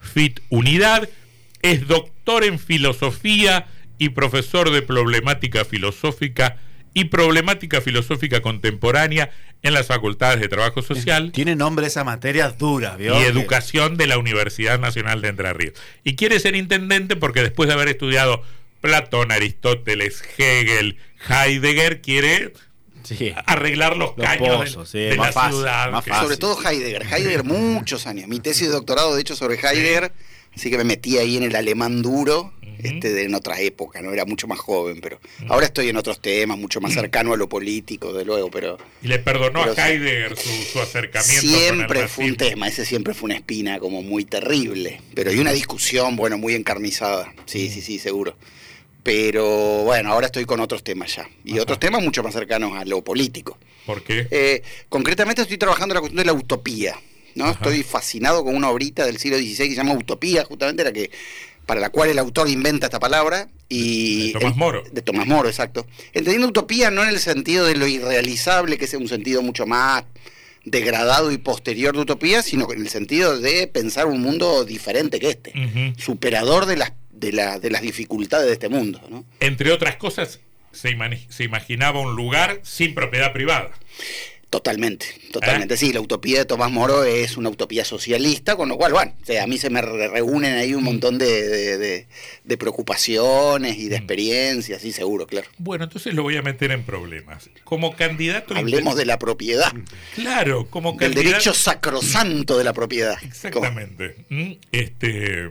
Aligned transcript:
FIT 0.00 0.42
Unidad, 0.48 1.08
es 1.60 1.88
doctor 1.88 2.44
en 2.44 2.60
filosofía 2.60 3.66
y 3.98 4.10
profesor 4.10 4.70
de 4.70 4.80
problemática 4.80 5.64
filosófica 5.64 6.58
y 6.92 7.06
problemática 7.06 7.80
filosófica 7.80 8.42
contemporánea 8.42 9.32
en 9.62 9.74
las 9.74 9.88
facultades 9.88 10.40
de 10.40 10.46
Trabajo 10.46 10.82
Social. 10.82 11.32
Tiene 11.32 11.56
nombre 11.56 11.88
esa 11.88 12.04
materia 12.04 12.50
dura, 12.50 12.96
Y 13.00 13.06
Educación 13.06 13.96
de 13.96 14.06
la 14.06 14.18
Universidad 14.18 14.78
Nacional 14.78 15.20
de 15.20 15.28
Entre 15.30 15.52
Ríos. 15.52 15.74
Y 16.04 16.14
quiere 16.14 16.38
ser 16.38 16.54
intendente 16.54 17.16
porque 17.16 17.42
después 17.42 17.66
de 17.66 17.74
haber 17.74 17.88
estudiado 17.88 18.40
Platón, 18.80 19.32
Aristóteles, 19.32 20.22
Hegel, 20.38 20.96
Heidegger, 21.28 22.00
quiere 22.02 22.52
arreglar 23.46 23.96
los, 23.96 24.14
caños 24.14 24.92
de, 24.92 25.16
la 25.16 25.32
ciudad. 25.32 26.04
Sobre 26.20 26.36
todo 26.36 26.58
Heidegger. 26.62 27.02
Heidegger 27.02 27.44
muchos 27.44 28.06
años. 28.06 28.28
Mi 28.28 28.40
tesis 28.40 28.68
de 28.68 28.74
doctorado, 28.74 29.14
de 29.14 29.20
hecho, 29.20 29.36
sobre 29.36 29.56
Heidegger, 29.56 30.12
así 30.54 30.70
que 30.70 30.78
me 30.78 30.84
metí 30.84 31.18
ahí 31.18 31.36
en 31.36 31.44
el 31.44 31.56
alemán 31.56 32.02
duro. 32.02 32.52
Este, 32.76 33.24
en 33.24 33.34
otra 33.34 33.58
época, 33.60 34.02
¿no? 34.02 34.12
Era 34.12 34.26
mucho 34.26 34.46
más 34.46 34.58
joven, 34.58 35.00
pero 35.00 35.18
ahora 35.48 35.64
estoy 35.64 35.88
en 35.88 35.96
otros 35.96 36.20
temas, 36.20 36.58
mucho 36.58 36.82
más 36.82 36.92
cercano 36.92 37.32
a 37.32 37.36
lo 37.36 37.48
político, 37.48 38.12
de 38.12 38.26
luego, 38.26 38.50
pero... 38.50 38.76
¿Y 39.00 39.08
le 39.08 39.18
perdonó 39.20 39.62
a 39.62 39.68
Heidegger 39.68 40.36
su, 40.36 40.78
acercamiento? 40.80 41.46
Siempre 41.46 42.08
fue 42.08 42.26
un 42.26 42.36
tema, 42.36 42.68
ese 42.68 42.84
siempre 42.84 43.14
fue 43.14 43.28
una 43.28 43.36
espina 43.36 43.78
como 43.78 44.02
muy 44.02 44.26
terrible, 44.26 45.00
pero 45.14 45.30
hay 45.30 45.38
una 45.38 45.52
discusión, 45.52 46.14
bueno, 46.16 46.36
muy 46.36 46.54
encarnizada, 46.54 47.32
sí, 47.46 47.70
sí, 47.70 47.80
sí, 47.80 47.98
seguro. 47.98 48.36
Pero 49.04 49.84
bueno, 49.84 50.12
ahora 50.12 50.26
estoy 50.26 50.46
con 50.46 50.58
otros 50.60 50.82
temas 50.82 51.14
ya. 51.14 51.28
Y 51.44 51.58
otros 51.58 51.78
temas 51.78 52.02
mucho 52.02 52.22
más 52.22 52.32
cercanos 52.32 52.76
a 52.76 52.84
lo 52.84 53.04
político. 53.04 53.58
¿Por 53.86 54.02
qué? 54.02 54.26
Eh, 54.30 54.62
concretamente 54.88 55.42
estoy 55.42 55.58
trabajando 55.58 55.92
en 55.92 55.96
la 55.96 56.00
cuestión 56.00 56.18
de 56.18 56.24
la 56.24 56.32
utopía. 56.32 56.98
¿no? 57.34 57.50
Estoy 57.50 57.82
fascinado 57.82 58.44
con 58.44 58.56
una 58.56 58.70
obrita 58.70 59.04
del 59.04 59.18
siglo 59.18 59.36
XVI 59.36 59.68
que 59.68 59.70
se 59.70 59.76
llama 59.76 59.94
Utopía, 59.94 60.44
justamente 60.44 60.84
la 60.84 60.92
que 60.92 61.10
para 61.66 61.80
la 61.80 61.90
cual 61.90 62.10
el 62.10 62.18
autor 62.18 62.48
inventa 62.48 62.86
esta 62.86 62.98
palabra. 62.98 63.48
Y 63.68 64.32
de 64.32 64.40
Tomás 64.40 64.56
Moro. 64.56 64.82
De 64.90 65.02
Tomás 65.02 65.26
Moro, 65.26 65.48
exacto. 65.48 65.86
Entendiendo 66.12 66.48
utopía 66.48 66.90
no 66.90 67.02
en 67.02 67.10
el 67.10 67.18
sentido 67.18 67.66
de 67.66 67.76
lo 67.76 67.86
irrealizable, 67.86 68.78
que 68.78 68.84
es 68.86 68.94
un 68.94 69.08
sentido 69.08 69.42
mucho 69.42 69.66
más 69.66 70.04
degradado 70.64 71.30
y 71.30 71.36
posterior 71.36 71.94
de 71.94 72.00
utopía, 72.00 72.42
sino 72.42 72.70
en 72.72 72.80
el 72.80 72.88
sentido 72.88 73.38
de 73.38 73.66
pensar 73.66 74.06
un 74.06 74.20
mundo 74.22 74.64
diferente 74.64 75.20
que 75.20 75.30
este, 75.30 75.52
superador 75.98 76.64
de 76.66 76.78
las 76.78 76.92
de, 77.24 77.32
la, 77.32 77.58
de 77.58 77.70
las 77.70 77.82
dificultades 77.82 78.46
de 78.46 78.52
este 78.52 78.68
mundo. 78.68 79.00
¿no? 79.08 79.24
Entre 79.40 79.72
otras 79.72 79.96
cosas, 79.96 80.40
se, 80.72 80.96
se 81.28 81.44
imaginaba 81.44 82.00
un 82.00 82.14
lugar 82.14 82.60
sin 82.62 82.94
propiedad 82.94 83.32
privada. 83.32 83.70
Totalmente, 84.54 85.06
totalmente. 85.32 85.74
¿Eh? 85.74 85.76
Sí, 85.76 85.92
la 85.92 86.00
utopía 86.00 86.38
de 86.38 86.44
Tomás 86.44 86.70
Moro 86.70 87.02
es 87.02 87.36
una 87.36 87.48
utopía 87.48 87.84
socialista, 87.84 88.54
con 88.54 88.68
lo 88.68 88.76
cual, 88.76 88.92
bueno, 88.92 89.12
a 89.42 89.46
mí 89.48 89.58
se 89.58 89.68
me 89.68 89.82
reúnen 89.82 90.54
ahí 90.54 90.74
un 90.74 90.82
mm. 90.82 90.86
montón 90.86 91.18
de, 91.18 92.06
de, 92.44 92.56
preocupaciones 92.56 93.76
y 93.78 93.88
de 93.88 93.96
mm. 93.96 93.98
experiencias, 93.98 94.80
sí, 94.80 94.92
seguro, 94.92 95.26
claro. 95.26 95.48
Bueno, 95.58 95.82
entonces 95.82 96.14
lo 96.14 96.22
voy 96.22 96.36
a 96.36 96.42
meter 96.42 96.70
en 96.70 96.84
problemas. 96.84 97.50
Como 97.64 97.96
candidato... 97.96 98.54
Hablemos 98.54 98.94
de 98.94 99.06
la 99.06 99.18
propiedad. 99.18 99.72
Claro, 100.14 100.68
como 100.70 100.96
candidato... 100.96 101.20
El 101.20 101.26
derecho 101.32 101.52
sacrosanto 101.52 102.56
de 102.56 102.62
la 102.62 102.72
propiedad. 102.72 103.18
Exactamente. 103.24 104.24
Mm, 104.28 104.52
este 104.70 105.50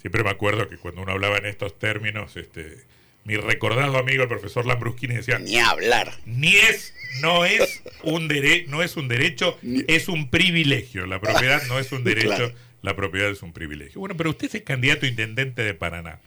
siempre 0.00 0.24
me 0.24 0.30
acuerdo 0.30 0.68
que 0.68 0.76
cuando 0.76 1.02
uno 1.02 1.12
hablaba 1.12 1.38
en 1.38 1.46
estos 1.46 1.78
términos, 1.78 2.36
este, 2.36 2.78
mi 3.24 3.36
recordado 3.36 3.98
amigo 3.98 4.22
el 4.22 4.28
profesor 4.28 4.66
Lambrusquini 4.66 5.14
decía 5.14 5.38
ni 5.38 5.58
hablar. 5.58 6.18
Ni 6.24 6.56
es 6.56 6.94
no 7.20 7.44
es 7.44 7.82
un 8.02 8.28
derecho, 8.28 8.70
no 8.70 8.82
es 8.82 8.96
un 8.96 9.08
derecho, 9.08 9.58
es 9.88 10.08
un 10.08 10.30
privilegio. 10.30 11.06
La 11.06 11.20
propiedad 11.20 11.62
no 11.68 11.78
es 11.78 11.92
un 11.92 12.04
derecho, 12.04 12.52
la 12.82 12.96
propiedad 12.96 13.30
es 13.30 13.42
un 13.42 13.52
privilegio. 13.52 14.00
Bueno, 14.00 14.16
pero 14.16 14.30
usted 14.30 14.54
es 14.54 14.62
candidato 14.62 15.06
a 15.06 15.08
intendente 15.08 15.62
de 15.62 15.74
Paraná. 15.74 16.20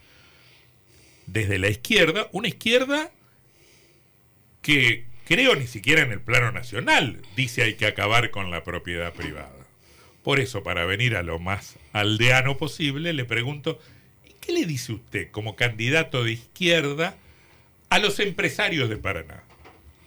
Desde 1.26 1.58
la 1.58 1.68
izquierda, 1.68 2.28
una 2.32 2.48
izquierda 2.48 3.10
que 4.60 5.06
creo 5.26 5.56
ni 5.56 5.66
siquiera 5.66 6.02
en 6.02 6.12
el 6.12 6.20
plano 6.20 6.52
nacional 6.52 7.22
dice 7.34 7.62
hay 7.62 7.74
que 7.74 7.86
acabar 7.86 8.30
con 8.30 8.50
la 8.50 8.62
propiedad 8.62 9.12
privada. 9.14 9.63
Por 10.24 10.40
eso, 10.40 10.62
para 10.62 10.86
venir 10.86 11.16
a 11.16 11.22
lo 11.22 11.38
más 11.38 11.76
aldeano 11.92 12.56
posible, 12.56 13.12
le 13.12 13.26
pregunto, 13.26 13.78
¿qué 14.40 14.52
le 14.52 14.64
dice 14.64 14.94
usted 14.94 15.30
como 15.30 15.54
candidato 15.54 16.24
de 16.24 16.32
izquierda 16.32 17.14
a 17.90 17.98
los 17.98 18.18
empresarios 18.20 18.88
de 18.88 18.96
Paraná, 18.96 19.42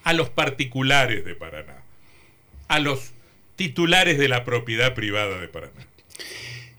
a 0.03 0.13
los 0.13 0.31
particulares 0.31 1.23
de 1.23 1.35
Paraná, 1.35 1.83
a 2.67 2.79
los 2.79 3.11
titulares 3.55 4.17
de 4.17 4.27
la 4.27 4.43
propiedad 4.43 4.95
privada 4.95 5.39
de 5.39 5.47
Paraná? 5.49 5.85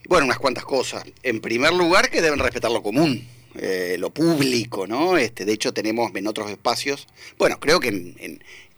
Bueno, 0.08 0.26
unas 0.26 0.38
cuantas 0.38 0.64
cosas. 0.64 1.04
En 1.22 1.40
primer 1.40 1.72
lugar, 1.72 2.10
que 2.10 2.20
deben 2.20 2.40
respetar 2.40 2.72
lo 2.72 2.82
común. 2.82 3.24
Eh, 3.54 3.96
lo 3.98 4.10
público, 4.10 4.86
¿no? 4.86 5.16
Este, 5.16 5.44
de 5.44 5.52
hecho, 5.52 5.72
tenemos 5.72 6.14
en 6.14 6.26
otros 6.26 6.50
espacios, 6.50 7.08
bueno, 7.38 7.58
creo 7.58 7.80
que 7.80 7.88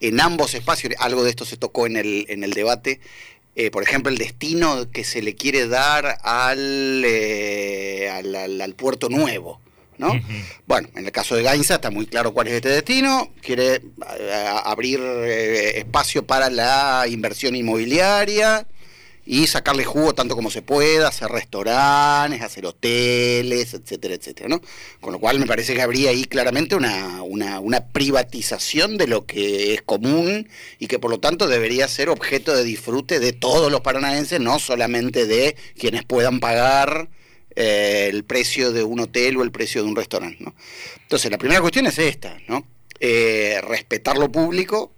en, 0.00 0.21
ambos 0.21 0.54
espacios, 0.54 0.94
algo 0.98 1.25
de 1.25 1.31
esto 1.31 1.44
se 1.44 1.56
tocó 1.56 1.87
en 1.87 1.97
el 1.97 2.53
debate, 2.54 3.00
eh, 3.54 3.70
por 3.70 3.82
ejemplo, 3.82 4.10
el 4.10 4.18
destino 4.18 4.90
que 4.90 5.04
se 5.04 5.22
le 5.22 5.34
quiere 5.34 5.66
dar 5.66 6.18
al, 6.22 7.02
eh, 7.04 8.08
al, 8.10 8.74
puerto 8.74 9.08
nuevo. 9.08 9.60
¿no? 9.98 10.12
Bueno, 10.66 10.88
en 10.94 11.04
el 11.04 11.12
caso 11.12 11.36
de 11.36 11.42
Gainza 11.42 11.74
está 11.74 11.90
muy 11.90 12.06
claro 12.06 12.32
cuál 12.32 12.48
es 12.48 12.54
este 12.54 12.70
destino. 12.70 13.32
Quiere 13.42 13.82
eh, 14.18 14.44
abrir 14.64 15.00
espacio 15.00 16.26
para 16.26 16.48
la 16.48 17.04
inversión 17.06 17.54
inmobiliaria 17.54 18.66
y 19.32 19.46
sacarle 19.46 19.84
jugo 19.84 20.12
tanto 20.12 20.34
como 20.34 20.50
se 20.50 20.60
pueda, 20.60 21.06
hacer 21.06 21.28
restaurantes, 21.28 22.42
hacer 22.42 22.66
hoteles, 22.66 23.74
etcétera, 23.74 24.14
etcétera, 24.14 24.48
¿no? 24.48 24.60
Con 25.00 25.12
lo 25.12 25.20
cual 25.20 25.38
me 25.38 25.46
parece 25.46 25.72
que 25.72 25.82
habría 25.82 26.10
ahí 26.10 26.24
claramente 26.24 26.74
una, 26.74 27.22
una, 27.22 27.86
privatización 27.92 28.98
de 28.98 29.06
lo 29.06 29.26
que 29.26 29.72
es 29.72 29.82
común 29.82 30.48
y 30.80 30.88
que 30.88 30.98
por 30.98 31.12
lo 31.12 31.20
tanto 31.20 31.46
debería 31.46 31.86
ser 31.86 32.08
objeto 32.08 32.56
de 32.56 32.64
disfrute 32.64 33.20
de 33.20 33.32
todos 33.32 33.70
los 33.70 33.82
paranaenses, 33.82 34.41
no 34.41 34.58
solamente 34.58 35.26
de 35.26 35.54
quienes 35.78 36.04
puedan 36.04 36.41
pagar 36.41 37.08
eh, 37.54 38.08
el 38.10 38.24
precio 38.24 38.72
de 38.72 38.82
un 38.82 38.98
hotel 38.98 39.36
o 39.36 39.44
el 39.44 39.52
precio 39.52 39.84
de 39.84 39.88
un 39.91 39.94
restaurante, 39.94 40.42
¿no? 40.42 40.56
Entonces, 41.02 41.30
la 41.30 41.38
primera 41.38 41.60
cuestión 41.60 41.86
es 41.86 42.00
esta, 42.00 42.36
¿no? 42.48 42.66
Eh, 42.98 43.60
respetar 43.62 44.18
lo 44.18 44.32
público, 44.32 44.91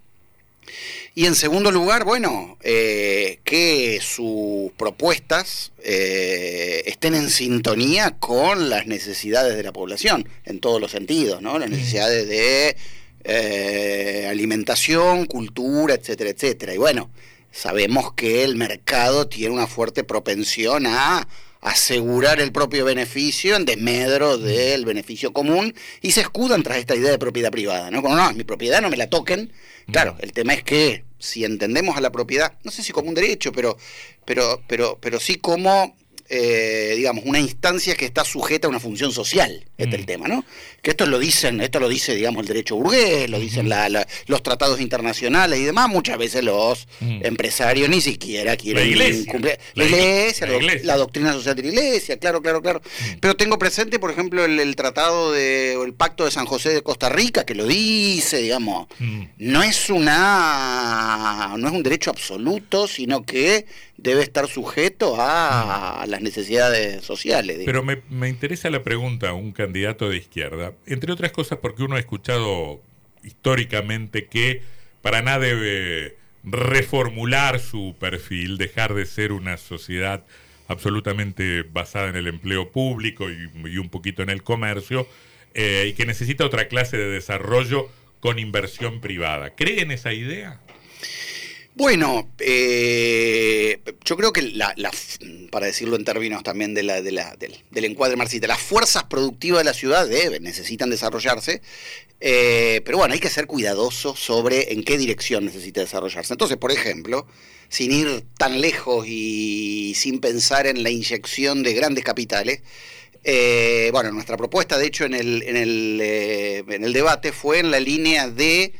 y 1.14 1.26
en 1.26 1.34
segundo 1.34 1.70
lugar, 1.70 2.04
bueno, 2.04 2.56
eh, 2.62 3.40
que 3.44 4.00
sus 4.00 4.72
propuestas 4.78 5.72
eh, 5.84 6.82
estén 6.86 7.14
en 7.14 7.28
sintonía 7.28 8.12
con 8.18 8.70
las 8.70 8.86
necesidades 8.86 9.54
de 9.54 9.62
la 9.62 9.72
población, 9.72 10.26
en 10.46 10.58
todos 10.58 10.80
los 10.80 10.90
sentidos, 10.90 11.42
¿no? 11.42 11.58
Las 11.58 11.68
necesidades 11.68 12.26
de 12.28 12.76
eh, 13.24 14.26
alimentación, 14.30 15.26
cultura, 15.26 15.94
etcétera, 15.94 16.30
etcétera. 16.30 16.72
Y 16.72 16.78
bueno, 16.78 17.10
sabemos 17.50 18.14
que 18.14 18.42
el 18.42 18.56
mercado 18.56 19.28
tiene 19.28 19.52
una 19.52 19.66
fuerte 19.66 20.04
propensión 20.04 20.86
a 20.86 21.28
asegurar 21.62 22.40
el 22.40 22.52
propio 22.52 22.84
beneficio 22.84 23.56
en 23.56 23.64
desmedro 23.64 24.36
del 24.36 24.84
beneficio 24.84 25.32
común 25.32 25.74
y 26.02 26.12
se 26.12 26.20
escudan 26.20 26.62
tras 26.62 26.78
esta 26.78 26.94
idea 26.94 27.10
de 27.10 27.18
propiedad 27.18 27.50
privada, 27.50 27.90
¿no? 27.90 28.02
Como 28.02 28.16
no, 28.16 28.32
mi 28.34 28.44
propiedad 28.44 28.82
no 28.82 28.90
me 28.90 28.96
la 28.96 29.08
toquen, 29.08 29.52
Claro, 29.90 30.16
el 30.20 30.32
tema 30.32 30.54
es 30.54 30.62
que 30.62 31.04
si 31.18 31.44
entendemos 31.44 31.96
a 31.96 32.00
la 32.00 32.12
propiedad, 32.12 32.52
no 32.62 32.70
sé 32.70 32.82
si 32.82 32.92
como 32.92 33.08
un 33.08 33.14
derecho, 33.14 33.52
pero, 33.52 33.76
pero, 34.24 34.62
pero, 34.68 34.98
pero 35.00 35.18
sí 35.18 35.36
como 35.36 35.96
eh, 36.34 36.94
digamos, 36.96 37.24
una 37.26 37.38
instancia 37.38 37.94
que 37.94 38.06
está 38.06 38.24
sujeta 38.24 38.66
a 38.66 38.70
una 38.70 38.80
función 38.80 39.12
social, 39.12 39.66
este 39.76 39.90
es 39.90 39.94
el 39.96 40.04
mm. 40.04 40.06
tema, 40.06 40.28
¿no? 40.28 40.46
Que 40.80 40.92
esto 40.92 41.04
lo 41.04 41.18
dicen, 41.18 41.60
esto 41.60 41.78
lo 41.78 41.90
dice, 41.90 42.14
digamos, 42.14 42.40
el 42.40 42.48
derecho 42.48 42.74
burgués, 42.74 43.28
lo 43.28 43.38
dicen 43.38 43.68
los 44.28 44.42
tratados 44.42 44.80
internacionales 44.80 45.58
y 45.58 45.64
demás, 45.64 45.90
muchas 45.90 46.16
veces 46.16 46.42
los 46.42 46.88
mm. 47.00 47.26
empresarios 47.26 47.90
ni 47.90 48.00
siquiera 48.00 48.56
quieren 48.56 49.26
cumplir 49.26 49.58
la 49.74 49.84
iglesia, 49.84 50.48
la, 50.84 50.96
doctrina 50.96 51.34
social 51.34 51.54
de 51.54 51.64
la 51.64 51.68
iglesia, 51.68 52.16
claro, 52.16 52.40
claro, 52.40 52.62
claro. 52.62 52.80
Mm. 52.80 53.18
Pero 53.20 53.36
tengo 53.36 53.58
presente, 53.58 53.98
por 53.98 54.10
ejemplo, 54.10 54.42
el, 54.42 54.74
tratado 54.74 55.32
de, 55.32 55.76
o 55.76 55.84
el 55.84 55.92
pacto 55.92 56.24
de 56.24 56.30
San 56.30 56.46
José 56.46 56.70
de 56.70 56.80
Costa 56.80 57.10
Rica, 57.10 57.44
que 57.44 57.54
lo 57.54 57.66
dice, 57.66 58.38
digamos, 58.38 58.86
no 59.36 59.62
es 59.62 59.90
una, 59.90 61.56
no 61.58 61.68
es 61.68 61.74
un 61.74 61.82
derecho 61.82 62.08
absoluto, 62.08 62.88
sino 62.88 63.22
que 63.22 63.66
debe 63.96 64.22
estar 64.22 64.48
sujeto 64.48 65.16
a, 65.18 66.04
las 66.08 66.20
necesidades 66.20 67.04
sociales. 67.04 67.60
Pero 67.64 67.82
me, 67.82 68.02
me, 68.10 68.28
interesa 68.28 68.70
la 68.70 68.82
pregunta, 68.82 69.32
un 69.32 69.52
candidato 69.52 70.08
de 70.08 70.16
izquierda, 70.16 70.72
entre 70.86 71.12
otras 71.12 71.32
cosas 71.32 71.58
porque 71.60 71.82
uno 71.82 71.96
ha 71.96 72.00
escuchado 72.00 72.80
históricamente 73.22 74.26
que 74.26 74.62
Paraná 75.02 75.38
debe 75.38 76.16
reformular 76.44 77.60
su 77.60 77.94
perfil, 77.98 78.58
dejar 78.58 78.94
de 78.94 79.06
ser 79.06 79.32
una 79.32 79.56
sociedad 79.56 80.24
absolutamente 80.68 81.62
basada 81.62 82.08
en 82.08 82.16
el 82.16 82.26
empleo 82.26 82.70
público 82.70 83.28
y, 83.30 83.78
un 83.78 83.88
poquito 83.88 84.22
en 84.22 84.30
el 84.30 84.42
comercio, 84.42 85.06
eh, 85.54 85.86
y 85.88 85.92
que 85.92 86.06
necesita 86.06 86.44
otra 86.44 86.68
clase 86.68 86.96
de 86.96 87.08
desarrollo 87.08 87.88
con 88.20 88.38
inversión 88.38 89.00
privada. 89.00 89.54
¿Cree 89.54 89.82
en 89.82 89.90
esa 89.90 90.12
idea? 90.12 90.60
Bueno, 91.74 92.30
eh, 92.38 93.80
yo 94.04 94.16
creo 94.18 94.32
que, 94.32 94.42
la, 94.42 94.74
para 95.50 95.66
decirlo 95.66 95.96
en 95.96 96.04
términos 96.04 96.42
también 96.42 96.74
del, 96.74 96.92
del 97.70 97.84
encuadre 97.84 98.16
marxista, 98.16 98.46
las 98.46 98.60
fuerzas 98.60 99.04
productivas 99.04 99.60
de 99.60 99.64
la 99.64 99.72
ciudad 99.72 100.06
deben, 100.06 100.42
necesitan 100.42 100.90
desarrollarse, 100.90 101.62
eh, 102.20 102.82
pero 102.84 102.98
bueno, 102.98 103.14
hay 103.14 103.20
que 103.20 103.30
ser 103.30 103.46
cuidadosos 103.46 104.20
sobre 104.20 104.74
en 104.74 104.84
qué 104.84 104.98
dirección 104.98 105.46
necesita 105.46 105.80
desarrollarse. 105.80 106.34
Entonces, 106.34 106.58
por 106.58 106.72
ejemplo, 106.72 107.26
sin 107.68 107.90
ir 107.90 108.24
tan 108.36 108.60
lejos 108.60 109.06
y 109.08 109.94
sin 109.96 110.20
pensar 110.20 110.66
en 110.66 110.82
la 110.82 110.90
inyección 110.90 111.62
de 111.62 111.72
grandes 111.72 112.04
capitales, 112.04 112.60
eh, 113.24 113.88
bueno, 113.92 114.12
nuestra 114.12 114.36
propuesta, 114.36 114.78
de 114.78 114.86
hecho, 114.86 115.04
en 115.04 115.14
el, 115.14 116.00
eh, 116.02 116.64
en 116.68 116.84
el 116.84 116.92
debate 116.92 117.32
fue 117.32 117.60
en 117.60 117.70
la 117.70 117.80
línea 117.80 118.28
de 118.28 118.72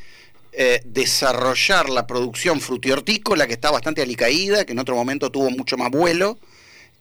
eh, 0.52 0.82
desarrollar 0.84 1.88
la 1.88 2.06
producción 2.06 2.60
frutihortícola, 2.60 3.46
que 3.46 3.54
está 3.54 3.70
bastante 3.70 4.02
alicaída, 4.02 4.64
que 4.66 4.72
en 4.72 4.78
otro 4.78 4.94
momento 4.94 5.30
tuvo 5.30 5.50
mucho 5.50 5.78
más 5.78 5.90
vuelo. 5.90 6.38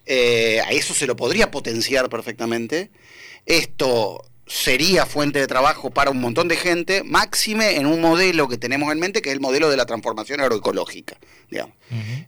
Eh, 0.05 0.61
a 0.61 0.71
eso 0.71 0.93
se 0.93 1.05
lo 1.05 1.15
podría 1.15 1.51
potenciar 1.51 2.09
perfectamente. 2.09 2.91
Esto 3.45 4.23
sería 4.51 5.05
fuente 5.05 5.39
de 5.39 5.47
trabajo 5.47 5.91
para 5.91 6.11
un 6.11 6.19
montón 6.19 6.49
de 6.49 6.57
gente, 6.57 7.03
máxime 7.03 7.77
en 7.77 7.85
un 7.85 8.01
modelo 8.01 8.49
que 8.49 8.57
tenemos 8.57 8.91
en 8.91 8.99
mente, 8.99 9.21
que 9.21 9.29
es 9.29 9.33
el 9.33 9.39
modelo 9.39 9.69
de 9.69 9.77
la 9.77 9.85
transformación 9.85 10.41
agroecológica. 10.41 11.15
Digamos. 11.49 11.73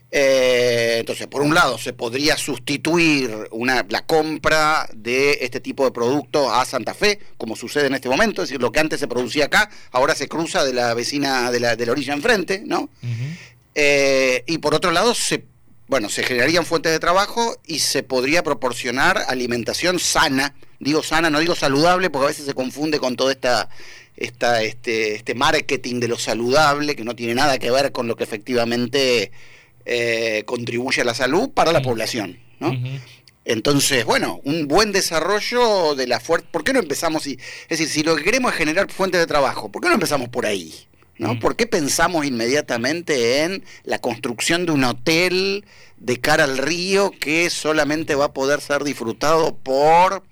Eh, 0.10 0.98
entonces, 1.00 1.28
por 1.28 1.42
un 1.42 1.54
lado, 1.54 1.78
se 1.78 1.92
podría 1.92 2.38
sustituir 2.38 3.50
una, 3.52 3.86
la 3.90 4.06
compra 4.06 4.88
de 4.94 5.40
este 5.42 5.60
tipo 5.60 5.84
de 5.84 5.92
productos 5.92 6.50
a 6.50 6.64
Santa 6.66 6.94
Fe, 6.94 7.20
como 7.38 7.58
sucede 7.58 7.88
en 7.88 7.96
este 7.96 8.08
momento, 8.08 8.42
es 8.42 8.50
decir, 8.50 8.62
lo 8.62 8.72
que 8.72 8.80
antes 8.80 9.02
se 9.02 9.08
producía 9.08 9.46
acá, 9.46 9.70
ahora 9.92 10.16
se 10.16 10.30
cruza 10.30 10.64
de 10.64 10.74
la 10.74 10.94
vecina 10.94 11.52
de 11.52 11.60
la, 11.60 11.76
de 11.76 11.86
la 11.86 11.92
orilla 11.92 12.14
enfrente, 12.14 12.64
¿no? 12.66 12.90
Eh, 13.76 14.44
y 14.48 14.60
por 14.60 14.74
otro 14.76 14.92
lado, 14.92 15.14
se, 15.14 15.44
bueno, 15.88 16.08
se 16.08 16.24
generarían 16.24 16.66
fuentes 16.66 16.92
de 16.92 17.00
trabajo 17.00 17.58
y 17.66 17.80
se 17.80 18.04
podría 18.04 18.44
proporcionar 18.44 19.26
alimentación 19.28 20.00
sana. 20.00 20.56
Digo 20.84 21.04
sana, 21.04 21.30
no 21.30 21.40
digo 21.40 21.56
saludable, 21.56 22.10
porque 22.10 22.26
a 22.26 22.30
veces 22.30 22.46
se 22.46 22.54
confunde 22.54 23.00
con 23.00 23.16
todo 23.16 23.32
esta, 23.32 23.70
esta, 24.16 24.62
este, 24.62 25.16
este 25.16 25.36
marketing 25.36 26.00
de 26.00 26.08
lo 26.08 26.18
saludable, 26.18 26.96
que 26.96 27.04
no 27.04 27.16
tiene 27.16 27.36
nada 27.36 27.58
que 27.58 27.72
ver 27.72 27.92
con 27.92 28.08
lo 28.08 28.16
que 28.16 28.24
efectivamente 28.24 29.32
eh, 29.86 30.44
contribuye 30.46 31.02
a 31.02 31.06
la 31.06 31.14
salud 31.14 31.50
para 31.50 31.72
la 31.72 31.82
población. 31.82 32.40
¿no? 32.60 32.74
Entonces, 33.46 34.06
bueno, 34.06 34.40
un 34.46 34.68
buen 34.68 34.92
desarrollo 34.92 35.96
de 35.96 36.08
la 36.08 36.20
fuerza. 36.20 36.48
¿Por 36.52 36.64
qué 36.64 36.74
no 36.74 36.80
empezamos? 36.80 37.28
Y, 37.28 37.34
es 37.34 37.80
decir, 37.80 37.90
si 37.90 38.04
lo 38.04 38.16
que 38.16 38.24
queremos 38.24 38.54
es 38.54 38.58
generar 38.58 38.90
fuentes 38.92 39.20
de 39.20 39.28
trabajo, 39.28 39.70
¿por 39.72 39.82
qué 39.82 39.90
no 39.90 39.96
empezamos 39.96 40.30
por 40.30 40.46
ahí? 40.46 40.74
¿no? 41.18 41.40
¿Por 41.40 41.56
qué 41.56 41.68
pensamos 41.68 42.26
inmediatamente 42.26 43.44
en 43.44 43.64
la 43.84 44.00
construcción 44.00 44.66
de 44.66 44.72
un 44.72 44.84
hotel 44.84 45.66
de 45.98 46.20
cara 46.20 46.46
al 46.46 46.58
río 46.58 47.12
que 47.12 47.50
solamente 47.50 48.16
va 48.16 48.26
a 48.26 48.34
poder 48.34 48.62
ser 48.62 48.84
disfrutado 48.84 49.56
por 49.56 50.24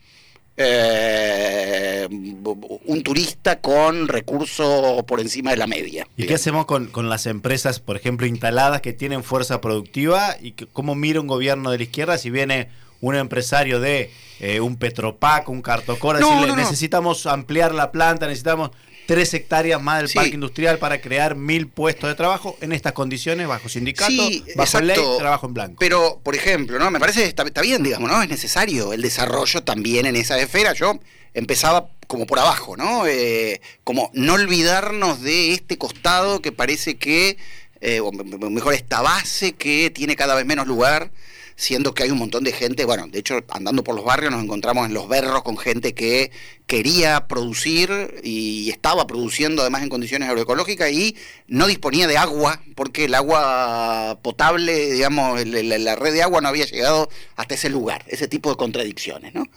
eh, 0.57 2.07
un 2.09 3.03
turista 3.03 3.59
con 3.59 4.07
recursos 4.07 5.03
por 5.03 5.19
encima 5.19 5.51
de 5.51 5.57
la 5.57 5.68
media? 5.68 6.07
¿Y 6.18 6.25
qué 6.25 6.36
hacemos 6.36 6.65
con, 6.65 6.88
con 6.88 7.09
las 7.09 7.25
empresas, 7.25 7.80
por 7.80 7.95
ejemplo, 7.95 8.25
instaladas 8.27 8.81
que 8.81 8.94
tienen 8.94 9.24
fuerza 9.24 9.62
productiva? 9.62 10.36
¿Y 10.42 10.51
que- 10.51 10.68
cómo 10.68 10.95
mira 10.95 11.19
un 11.21 11.27
gobierno 11.27 11.71
de 11.71 11.77
la 11.77 11.83
izquierda 11.83 12.18
si 12.18 12.30
viene 12.30 12.69
un 13.00 13.15
empresario 13.15 13.80
de 13.80 14.12
eh, 14.39 14.59
un 14.59 14.75
Petropac, 14.75 15.50
un 15.50 15.62
Cartocor, 15.62 16.18
a 16.18 16.19
No, 16.19 16.27
decirle, 16.27 16.48
no, 16.50 16.56
no. 16.56 16.62
necesitamos 16.62 17.25
ampliar 17.25 17.74
la 17.74 17.92
planta, 17.92 18.27
necesitamos 18.27 18.71
tres 19.11 19.33
hectáreas 19.33 19.81
más 19.81 19.97
del 19.99 20.07
Sí. 20.07 20.15
parque 20.15 20.35
industrial 20.35 20.79
para 20.79 21.01
crear 21.01 21.35
mil 21.35 21.67
puestos 21.67 22.09
de 22.09 22.15
trabajo 22.15 22.55
en 22.61 22.71
estas 22.71 22.93
condiciones, 22.93 23.45
bajo 23.45 23.67
sindicato, 23.67 24.09
Sí, 24.11 24.41
bajo 24.55 24.79
ley, 24.79 24.91
exacto. 24.91 25.17
trabajo 25.17 25.47
en 25.47 25.53
blanco. 25.53 25.75
Pero, 25.79 26.21
por 26.23 26.33
ejemplo, 26.33 26.79
¿no? 26.79 26.89
Me 26.91 26.99
parece 26.99 27.21
que 27.23 27.27
está, 27.27 27.43
está 27.43 27.61
bien, 27.61 27.83
digamos, 27.83 28.09
¿no? 28.09 28.21
Es 28.23 28.29
necesario 28.29 28.93
el 28.93 29.01
desarrollo 29.01 29.63
también 29.63 30.05
en 30.05 30.15
esa 30.15 30.39
esfera. 30.39 30.71
Yo 30.71 30.97
empezaba 31.33 31.89
como 32.07 32.25
por 32.25 32.39
abajo, 32.39 32.77
¿no? 32.77 33.05
Eh, 33.05 33.59
como 33.83 34.09
no 34.13 34.35
olvidarnos 34.35 35.21
de 35.21 35.51
este 35.53 35.77
costado 35.77 36.41
que 36.41 36.53
parece 36.53 36.95
que, 36.95 37.37
eh, 37.81 37.99
o 37.99 38.11
me- 38.13 38.23
me- 38.23 38.49
mejor 38.49 38.73
esta 38.73 39.01
base 39.01 39.53
que 39.53 39.89
tiene 39.89 40.15
cada 40.15 40.35
vez 40.35 40.45
menos 40.45 40.67
lugar, 40.67 41.11
siendo 41.57 41.93
que 41.93 42.03
hay 42.03 42.11
un 42.11 42.17
montón 42.17 42.43
de 42.43 42.53
gente, 42.53 42.85
bueno, 42.85 43.07
de 43.07 43.19
hecho, 43.19 43.43
andando 43.49 43.83
por 43.83 43.93
los 43.95 44.03
barrios 44.05 44.31
nos 44.31 44.43
encontramos 44.43 44.87
en 44.87 44.93
los 44.93 45.07
berros 45.07 45.43
con 45.43 45.57
gente 45.57 45.93
que 45.93 46.31
quería 46.71 47.27
producir 47.27 48.21
y 48.23 48.69
estaba 48.69 49.06
produciendo 49.06 49.62
además 49.62 49.83
en 49.83 49.89
condiciones 49.89 50.29
agroecológicas 50.29 50.89
y 50.89 51.18
no 51.47 51.68
disponía 51.68 52.07
de 52.07 52.15
agua, 52.15 52.62
porque 52.75 53.03
el 53.06 53.13
agua 53.13 54.19
potable, 54.21 54.89
digamos, 54.89 55.45
la 55.45 55.95
red 55.97 56.13
de 56.13 56.23
agua 56.23 56.39
no 56.39 56.47
había 56.47 56.63
llegado 56.63 57.09
hasta 57.35 57.56
ese 57.56 57.69
lugar, 57.69 58.06
ese 58.07 58.29
tipo 58.29 58.50
de 58.50 58.56
contradicciones, 58.56 59.33
¿no? 59.33 59.50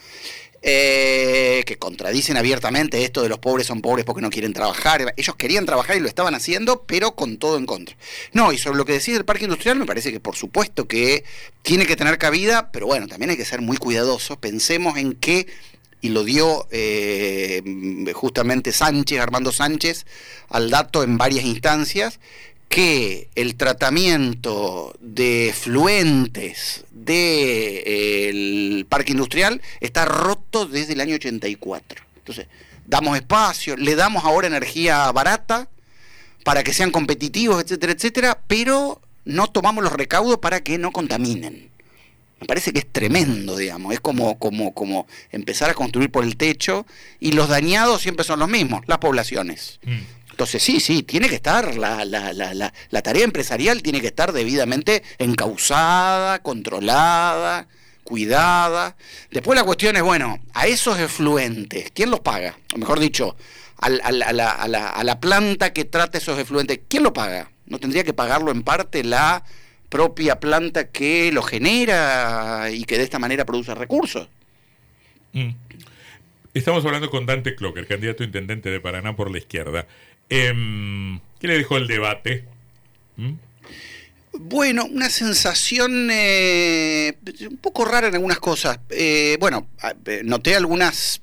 Eh, 0.66 1.62
que 1.66 1.76
contradicen 1.76 2.36
abiertamente 2.36 3.04
esto 3.04 3.22
de 3.22 3.28
los 3.28 3.38
pobres 3.38 3.68
son 3.68 3.80
pobres 3.80 4.04
porque 4.04 4.22
no 4.22 4.30
quieren 4.30 4.52
trabajar. 4.52 5.14
Ellos 5.16 5.36
querían 5.36 5.66
trabajar 5.66 5.96
y 5.96 6.00
lo 6.00 6.08
estaban 6.08 6.34
haciendo, 6.34 6.82
pero 6.82 7.14
con 7.14 7.36
todo 7.36 7.58
en 7.58 7.66
contra. 7.66 7.94
No, 8.32 8.50
y 8.50 8.58
sobre 8.58 8.78
lo 8.78 8.84
que 8.84 8.94
decís 8.94 9.14
del 9.14 9.24
parque 9.24 9.44
industrial, 9.44 9.78
me 9.78 9.86
parece 9.86 10.10
que 10.10 10.18
por 10.18 10.34
supuesto 10.34 10.88
que 10.88 11.22
tiene 11.62 11.86
que 11.86 11.94
tener 11.94 12.18
cabida, 12.18 12.72
pero 12.72 12.86
bueno, 12.86 13.06
también 13.06 13.30
hay 13.30 13.36
que 13.36 13.44
ser 13.44 13.60
muy 13.60 13.76
cuidadosos. 13.76 14.36
Pensemos 14.38 14.96
en 14.96 15.12
que, 15.12 15.46
y 16.04 16.10
lo 16.10 16.22
dio 16.22 16.68
eh, 16.70 17.62
justamente 18.12 18.72
Sánchez, 18.72 19.18
Armando 19.18 19.52
Sánchez, 19.52 20.04
al 20.50 20.68
dato 20.68 21.02
en 21.02 21.16
varias 21.16 21.46
instancias, 21.46 22.20
que 22.68 23.30
el 23.36 23.54
tratamiento 23.54 24.94
de 25.00 25.54
fluentes 25.58 26.84
del 26.90 28.84
parque 28.86 29.12
industrial 29.12 29.62
está 29.80 30.04
roto 30.04 30.66
desde 30.66 30.92
el 30.92 31.00
año 31.00 31.14
84. 31.14 32.02
Entonces, 32.18 32.48
damos 32.86 33.16
espacio, 33.16 33.74
le 33.74 33.94
damos 33.94 34.26
ahora 34.26 34.46
energía 34.46 35.10
barata 35.10 35.70
para 36.44 36.62
que 36.62 36.74
sean 36.74 36.90
competitivos, 36.90 37.62
etcétera, 37.62 37.94
etcétera, 37.94 38.42
pero 38.46 39.00
no 39.24 39.46
tomamos 39.46 39.82
los 39.82 39.94
recaudos 39.94 40.36
para 40.36 40.62
que 40.62 40.76
no 40.76 40.92
contaminen. 40.92 41.70
Me 42.44 42.48
parece 42.48 42.74
que 42.74 42.80
es 42.80 42.92
tremendo, 42.92 43.56
digamos. 43.56 43.94
Es 43.94 44.00
como, 44.00 44.38
como, 44.38 44.74
como 44.74 45.06
empezar 45.32 45.70
a 45.70 45.74
construir 45.74 46.10
por 46.10 46.24
el 46.24 46.36
techo 46.36 46.84
y 47.18 47.32
los 47.32 47.48
dañados 47.48 48.02
siempre 48.02 48.22
son 48.22 48.38
los 48.38 48.50
mismos, 48.50 48.82
las 48.86 48.98
poblaciones. 48.98 49.80
Mm. 49.82 49.98
Entonces 50.32 50.62
sí, 50.62 50.78
sí, 50.80 51.02
tiene 51.02 51.30
que 51.30 51.36
estar, 51.36 51.76
la, 51.76 52.04
la, 52.04 52.34
la, 52.34 52.52
la, 52.52 52.74
la 52.90 53.02
tarea 53.02 53.24
empresarial 53.24 53.82
tiene 53.82 54.02
que 54.02 54.08
estar 54.08 54.32
debidamente 54.32 55.02
encausada, 55.18 56.40
controlada, 56.40 57.66
cuidada. 58.02 58.96
Después 59.30 59.56
la 59.58 59.64
cuestión 59.64 59.96
es, 59.96 60.02
bueno, 60.02 60.38
a 60.52 60.66
esos 60.66 60.98
efluentes, 60.98 61.90
¿quién 61.94 62.10
los 62.10 62.20
paga? 62.20 62.58
O 62.74 62.78
mejor 62.78 63.00
dicho, 63.00 63.36
a, 63.78 63.88
la, 63.88 64.04
a 64.26 64.32
la- 64.68 64.90
a 64.90 65.04
la 65.04 65.20
planta 65.20 65.72
que 65.72 65.84
trata 65.86 66.18
esos 66.18 66.38
efluentes, 66.38 66.80
¿quién 66.88 67.04
lo 67.04 67.12
paga? 67.14 67.50
¿No 67.66 67.78
tendría 67.78 68.04
que 68.04 68.12
pagarlo 68.12 68.50
en 68.50 68.62
parte 68.62 69.02
la 69.04 69.44
propia 69.94 70.40
planta 70.40 70.88
que 70.88 71.30
lo 71.30 71.40
genera 71.40 72.68
y 72.72 72.82
que 72.82 72.98
de 72.98 73.04
esta 73.04 73.20
manera 73.20 73.44
produce 73.44 73.76
recursos? 73.76 74.28
Mm. 75.32 75.50
Estamos 76.52 76.84
hablando 76.84 77.10
con 77.10 77.26
Dante 77.26 77.54
Clocker, 77.54 77.86
candidato 77.86 78.24
a 78.24 78.26
intendente 78.26 78.70
de 78.70 78.80
Paraná 78.80 79.14
por 79.14 79.30
la 79.30 79.38
izquierda. 79.38 79.86
Em, 80.28 81.20
¿Qué 81.38 81.46
le 81.46 81.58
dejó 81.58 81.76
el 81.76 81.86
debate? 81.86 82.44
¿Mm? 83.16 83.34
Bueno, 84.32 84.84
una 84.86 85.08
sensación 85.10 86.08
eh, 86.10 87.16
un 87.48 87.58
poco 87.58 87.84
rara 87.84 88.08
en 88.08 88.16
algunas 88.16 88.40
cosas. 88.40 88.80
Eh, 88.90 89.36
bueno, 89.38 89.68
eh, 90.06 90.22
noté 90.24 90.56
algunas 90.56 91.22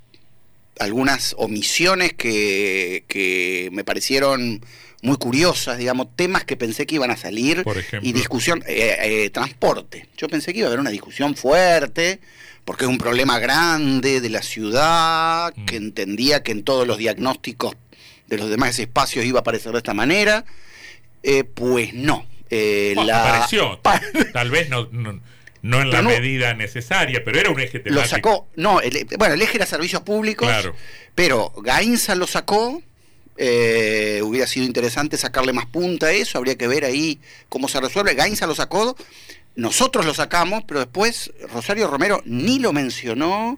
algunas 0.80 1.36
omisiones 1.38 2.14
que, 2.14 3.04
que 3.10 3.68
me 3.74 3.84
parecieron 3.84 4.62
muy 5.02 5.18
curiosas, 5.18 5.78
digamos, 5.78 6.08
temas 6.16 6.44
que 6.44 6.56
pensé 6.58 6.86
que 6.86 6.96
iban 6.96 7.10
a 7.12 7.18
salir 7.18 7.64
Por 7.64 7.78
ejemplo. 7.78 8.08
y 8.08 8.14
discusión, 8.14 8.64
eh, 8.68 8.98
eh, 9.02 9.30
transporte. 9.32 10.08
Yo 10.18 10.28
pensé 10.28 10.54
que 10.54 10.60
iba 10.60 10.68
a 10.68 10.70
haber 10.70 10.80
una 10.80 10.92
discusión 10.92 11.36
fuerte, 11.36 12.20
porque 12.66 12.86
es 12.86 12.90
un 12.90 12.98
problema 13.00 13.40
grande 13.40 14.22
de 14.22 14.30
la 14.30 14.42
ciudad, 14.44 15.54
Mm. 15.56 15.66
que 15.66 15.76
entendía 15.78 16.44
que 16.44 16.52
en 16.52 16.64
todos 16.64 16.86
los 16.88 16.98
diagnósticos 17.00 17.76
de 18.28 18.38
los 18.38 18.50
demás 18.50 18.78
espacios 18.80 19.26
iba 19.26 19.40
a 19.40 19.42
aparecer 19.42 19.72
de 19.72 19.80
esta 19.80 19.94
manera. 19.94 20.46
Eh, 21.24 21.44
pues 21.44 21.94
no. 21.94 22.26
Eh, 22.50 22.92
Bueno, 22.96 23.12
la- 23.12 23.30
apareció. 23.36 23.80
pa- 23.82 24.02
Tal 24.34 24.52
vez 24.52 24.70
no, 24.70 24.88
no, 24.92 25.20
no 25.64 25.82
en 25.82 25.90
la 25.90 26.02
no- 26.02 26.10
medida 26.10 26.54
necesaria, 26.54 27.24
pero 27.26 27.40
era 27.40 27.50
un 27.50 27.60
eje 27.60 27.80
temático. 27.80 28.02
lo 28.02 28.08
sacó, 28.08 28.48
no, 28.56 28.82
el- 28.82 29.08
bueno, 29.18 29.34
el 29.34 29.42
eje 29.42 29.58
era 29.58 29.66
servicios 29.66 30.02
públicos, 30.04 30.48
Claro. 30.48 30.76
pero 31.16 31.52
Gainza 31.58 32.14
lo 32.16 32.28
sacó, 32.28 32.82
eh, 33.44 34.22
hubiera 34.24 34.46
sido 34.46 34.68
interesante 34.68 35.18
sacarle 35.18 35.52
más 35.52 35.66
punta 35.66 36.06
a 36.06 36.12
eso, 36.12 36.38
habría 36.38 36.60
que 36.60 36.68
ver 36.68 36.86
ahí 36.86 37.20
cómo 37.50 37.68
se 37.68 37.82
resuelve, 37.82 38.14
Gainza 38.14 38.46
lo 38.46 38.54
sacó, 38.54 38.96
nosotros 39.56 40.06
lo 40.06 40.14
sacamos, 40.14 40.64
pero 40.68 40.80
después 40.80 41.32
Rosario 41.52 41.88
Romero 41.88 42.22
ni 42.24 42.60
lo 42.60 42.72
mencionó, 42.72 43.58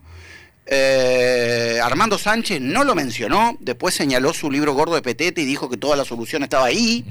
eh, 0.67 1.81
Armando 1.83 2.17
Sánchez 2.17 2.61
no 2.61 2.85
lo 2.85 2.95
mencionó, 2.95 3.57
después 3.59 3.93
señaló 3.93 4.33
su 4.33 4.49
libro 4.49 4.73
gordo 4.73 4.95
de 4.95 5.01
Petete 5.01 5.41
y 5.41 5.45
dijo 5.45 5.69
que 5.69 5.75
toda 5.75 5.97
la 5.97 6.05
solución 6.05 6.43
estaba 6.43 6.67
ahí. 6.67 7.03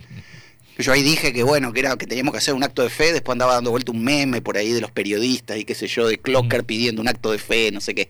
Yo 0.78 0.92
ahí 0.92 1.02
dije 1.02 1.32
que 1.32 1.42
bueno, 1.42 1.72
que 1.72 1.80
era 1.80 1.96
que 1.96 2.06
teníamos 2.06 2.32
que 2.32 2.38
hacer 2.38 2.54
un 2.54 2.62
acto 2.62 2.82
de 2.82 2.90
fe, 2.90 3.12
después 3.12 3.34
andaba 3.34 3.54
dando 3.54 3.70
vuelta 3.70 3.92
un 3.92 4.02
meme 4.02 4.40
por 4.40 4.56
ahí 4.56 4.72
de 4.72 4.80
los 4.80 4.90
periodistas 4.90 5.58
y 5.58 5.64
qué 5.64 5.74
sé 5.74 5.86
yo, 5.86 6.06
de 6.06 6.18
Clocker 6.18 6.64
pidiendo 6.64 7.02
un 7.02 7.08
acto 7.08 7.30
de 7.30 7.38
fe, 7.38 7.70
no 7.70 7.80
sé 7.80 7.94
qué. 7.94 8.08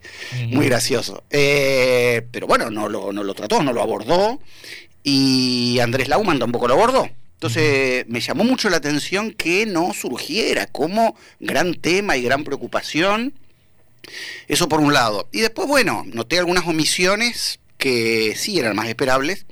Muy 0.48 0.66
gracioso. 0.66 1.24
Eh, 1.30 2.26
pero 2.30 2.46
bueno, 2.46 2.70
no 2.70 2.88
lo, 2.88 3.12
no 3.12 3.24
lo 3.24 3.34
trató, 3.34 3.62
no 3.62 3.72
lo 3.72 3.82
abordó. 3.82 4.40
Y 5.02 5.78
Andrés 5.80 6.08
Lauman 6.08 6.38
tampoco 6.38 6.68
lo 6.68 6.74
abordó. 6.74 7.08
Entonces 7.34 8.06
me 8.06 8.20
llamó 8.20 8.44
mucho 8.44 8.70
la 8.70 8.76
atención 8.76 9.32
que 9.32 9.66
no 9.66 9.92
surgiera 9.92 10.66
como 10.66 11.16
gran 11.40 11.74
tema 11.74 12.16
y 12.16 12.22
gran 12.22 12.44
preocupación. 12.44 13.34
Eso 14.46 14.68
por 14.68 14.78
un 14.78 14.92
lado. 14.92 15.28
Y 15.32 15.40
después, 15.40 15.66
bueno, 15.66 16.04
noté 16.06 16.38
algunas 16.38 16.66
omisiones 16.68 17.58
que 17.78 18.34
sí 18.36 18.60
eran 18.60 18.76
más 18.76 18.86
esperables 18.86 19.46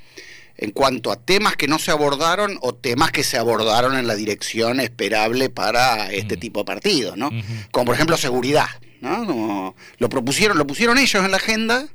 en 0.61 0.73
cuanto 0.73 1.11
a 1.11 1.17
temas 1.17 1.57
que 1.57 1.67
no 1.67 1.79
se 1.79 1.91
abordaron 1.91 2.59
o 2.61 2.75
temas 2.75 3.11
que 3.11 3.25
se 3.25 3.39
abordaron 3.39 3.97
en 3.97 4.07
la 4.07 4.15
dirección 4.15 4.79
esperable 4.79 5.49
para 5.49 6.13
este 6.13 6.37
tipo 6.37 6.61
de 6.61 6.65
partidos, 6.67 7.17
¿no? 7.17 7.31
Como 7.71 7.87
por 7.87 7.95
ejemplo 7.95 8.19
seguridad, 8.19 8.69
¿no? 9.01 9.75
lo 9.97 10.09
propusieron, 10.11 10.59
lo 10.59 10.67
pusieron 10.67 10.99
ellos 10.99 11.25
en 11.25 11.31
la 11.31 11.39
agenda, 11.39 11.89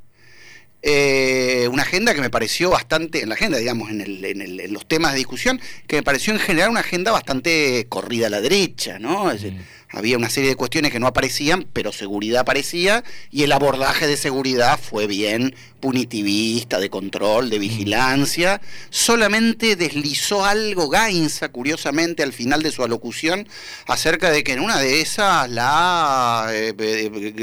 eh, 0.81 1.67
una 1.72 1.84
agenda 1.84 2.15
que 2.15 2.22
me 2.22 2.31
pareció 2.31 2.72
bastante, 2.72 3.22
en 3.22 3.29
la 3.29 3.36
agenda, 3.36 3.60
digamos, 3.60 3.91
en, 3.91 4.01
el, 4.01 4.25
en, 4.25 4.74
los 4.74 4.88
temas 4.88 5.12
de 5.12 5.19
discusión, 5.19 5.62
que 5.86 5.98
me 5.98 6.03
pareció 6.03 6.34
en 6.34 6.39
general 6.39 6.72
una 6.72 6.79
agenda 6.79 7.12
bastante 7.12 7.86
corrida 7.88 8.27
a 8.27 8.29
la 8.31 8.41
derecha, 8.41 8.98
¿no? 8.98 9.29
Es 9.29 9.43
decir, 9.43 9.62
había 9.89 10.18
una 10.18 10.30
serie 10.30 10.50
de 10.50 10.56
cuestiones 10.56 10.92
que 10.92 11.00
no 11.00 11.08
aparecían, 11.08 11.68
pero 11.74 11.92
seguridad 11.92 12.42
aparecía, 12.42 13.04
y 13.32 13.44
el 13.44 13.51
abordaje 13.51 14.08
de 14.08 14.18
seguridad 14.18 14.80
fue 14.80 15.08
bien 15.08 15.56
punitivista, 15.86 16.80
de 16.80 16.89
control, 16.89 17.51
de 17.51 17.60
vigilancia. 17.60 18.60
Solamente 18.89 19.75
deslizó 19.75 20.44
algo 20.44 20.89
Gainza, 20.89 21.50
curiosamente, 21.50 22.24
al 22.24 22.34
final 22.34 22.63
de 22.63 22.72
su 22.72 22.84
alocución, 22.84 23.48
acerca 23.86 24.32
de 24.32 24.44
que 24.44 24.54
en 24.54 24.62
una 24.62 24.80
de 24.80 25.01
esas 25.01 25.48
la 25.50 26.48
eh, 26.51 26.74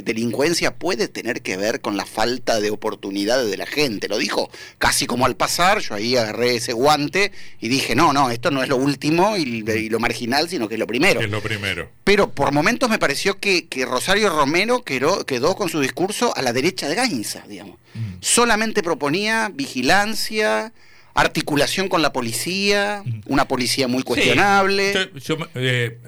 delincuencia 0.04 0.75
puede 0.75 1.06
tener 1.06 1.42
que 1.42 1.56
ver 1.56 1.80
con 1.80 1.96
la 1.96 2.04
falta 2.04 2.61
de 2.61 2.70
oportunidades 2.70 3.49
de 3.49 3.56
la 3.56 3.66
gente. 3.66 4.08
Lo 4.08 4.18
dijo 4.18 4.50
casi 4.78 5.06
como 5.06 5.25
al 5.25 5.37
pasar, 5.37 5.78
yo 5.78 5.94
ahí 5.94 6.16
agarré 6.16 6.56
ese 6.56 6.72
guante 6.72 7.30
y 7.61 7.68
dije, 7.68 7.94
no, 7.94 8.12
no, 8.12 8.30
esto 8.30 8.50
no 8.50 8.62
es 8.62 8.68
lo 8.68 8.76
último 8.76 9.37
y, 9.37 9.62
lo 9.62 10.00
marginal, 10.00 10.49
sino 10.49 10.68
que 10.68 10.75
es 10.75 10.80
lo 10.80 10.87
primero. 10.88 11.20
Es 11.20 11.30
lo 11.30 11.40
primero. 11.40 11.90
Pero 12.02 12.31
por 12.34 12.52
momentos 12.52 12.90
me 12.90 12.98
pareció 12.98 13.38
que, 13.38 13.66
Rosario 13.88 14.30
Romero 14.30 14.82
quedó, 14.82 15.24
quedó, 15.24 15.54
con 15.54 15.68
su 15.68 15.80
discurso 15.80 16.36
a 16.36 16.42
la 16.42 16.52
derecha 16.52 16.88
de 16.88 16.94
Gainza, 16.94 17.44
digamos. 17.48 17.78
Mm. 17.94 18.14
Solamente 18.20 18.82
proponía 18.82 19.50
vigilancia, 19.52 20.72
articulación 21.14 21.88
con 21.88 22.02
la 22.02 22.12
policía, 22.12 23.02
mm. 23.04 23.20
una 23.26 23.46
policía 23.46 23.88
muy 23.88 24.02
cuestionable. 24.02 25.10
yo, 25.24 25.36
eh, 25.54 25.98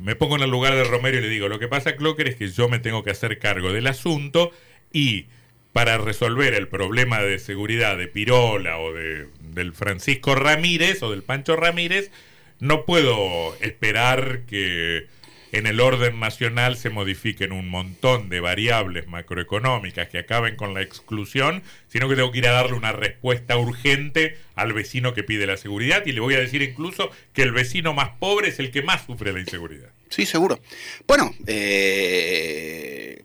me, 0.00 0.16
pongo 0.16 0.36
en 0.36 0.42
el 0.42 0.50
lugar 0.50 0.74
de 0.74 0.84
Romero 0.84 1.18
y 1.18 1.22
le 1.22 1.28
digo, 1.28 1.48
lo 1.48 1.58
que 1.58 1.68
pasa, 1.68 1.96
Clocker, 1.96 2.28
es 2.28 2.36
que 2.36 2.48
yo 2.48 2.68
me 2.68 2.78
tengo 2.78 3.02
que 3.02 3.10
hacer 3.10 3.38
cargo 3.38 3.72
del 3.72 3.86
asunto 3.86 4.50
y 4.92 5.26
para 5.72 5.98
resolver 5.98 6.54
el 6.54 6.68
problema 6.68 7.20
de 7.20 7.40
seguridad 7.40 7.96
de 7.98 8.06
Pirola 8.06 8.78
o 8.78 8.92
de, 8.92 9.26
del 9.40 9.72
Francisco 9.72 10.36
Ramírez 10.36 11.02
o 11.02 11.10
del 11.10 11.24
Pancho 11.24 11.56
Ramírez, 11.56 12.12
no 12.60 12.84
puedo 12.84 13.56
esperar 13.60 14.42
que 14.46 15.06
en 15.54 15.66
el 15.66 15.80
orden 15.80 16.18
nacional 16.18 16.76
se 16.76 16.90
modifiquen 16.90 17.52
un 17.52 17.68
montón 17.68 18.28
de 18.28 18.40
variables 18.40 19.06
macroeconómicas 19.06 20.08
que 20.08 20.18
acaben 20.18 20.56
con 20.56 20.74
la 20.74 20.82
exclusión, 20.82 21.62
sino 21.88 22.08
que 22.08 22.16
tengo 22.16 22.32
que 22.32 22.38
ir 22.38 22.48
a 22.48 22.52
darle 22.52 22.74
una 22.74 22.90
respuesta 22.90 23.56
urgente 23.56 24.36
al 24.56 24.72
vecino 24.72 25.14
que 25.14 25.22
pide 25.22 25.46
la 25.46 25.56
seguridad 25.56 26.04
y 26.06 26.12
le 26.12 26.20
voy 26.20 26.34
a 26.34 26.40
decir 26.40 26.62
incluso 26.62 27.10
que 27.32 27.42
el 27.42 27.52
vecino 27.52 27.94
más 27.94 28.10
pobre 28.18 28.48
es 28.48 28.58
el 28.58 28.72
que 28.72 28.82
más 28.82 29.06
sufre 29.06 29.32
la 29.32 29.40
inseguridad. 29.40 29.90
Sí, 30.08 30.26
seguro. 30.26 30.60
Bueno, 31.06 31.32
eh, 31.46 33.24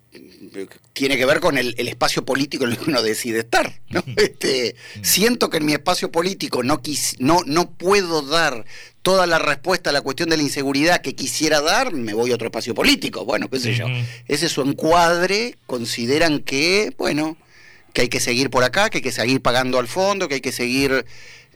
tiene 0.94 1.18
que 1.18 1.25
ver 1.25 1.39
con 1.39 1.58
el, 1.58 1.75
espacio 1.77 2.25
político 2.25 2.65
en 2.65 2.72
el 2.72 2.77
que 2.77 2.89
uno 2.89 3.01
decide 3.01 3.39
estar. 3.39 3.82
Este, 4.15 4.75
siento 5.01 5.50
que 5.50 5.58
en 5.58 5.65
mi 5.65 5.74
espacio 5.74 6.12
político 6.12 6.63
no, 6.63 6.82
no, 7.20 7.41
no 7.46 7.72
puedo 7.72 8.22
dar 8.22 8.65
toda 9.01 9.27
la 9.27 9.39
respuesta 9.39 9.89
a 9.89 9.94
la 9.94 10.01
cuestión 10.01 10.29
de 10.29 10.38
la 10.38 10.44
inseguridad 10.44 11.01
que 11.01 11.15
quisiera 11.15 11.62
dar, 11.62 11.94
me 11.94 12.13
voy 12.13 12.32
a 12.32 12.36
otro 12.36 12.48
espacio 12.48 12.75
político. 12.75 13.25
Bueno, 13.25 13.50
qué 13.50 13.60
sé 13.60 13.75
yo. 13.75 13.86
Ese 14.27 14.48
es 14.48 14.51
su 14.51 14.62
encuadre, 14.62 15.56
consideran 15.65 16.39
que, 16.39 16.94
bueno, 16.98 17.38
que 17.94 18.01
hay 18.01 18.10
que 18.10 18.20
seguir 18.20 18.50
por 18.50 18.63
acá, 18.63 18.89
que 18.89 19.00
hay 19.00 19.01
que 19.01 19.12
seguir 19.12 19.41
pagando 19.41 19.79
al 19.79 19.88
fondo, 19.88 20.27
que 20.27 20.36
hay 20.36 20.41
que 20.41 20.51
seguir 20.51 21.06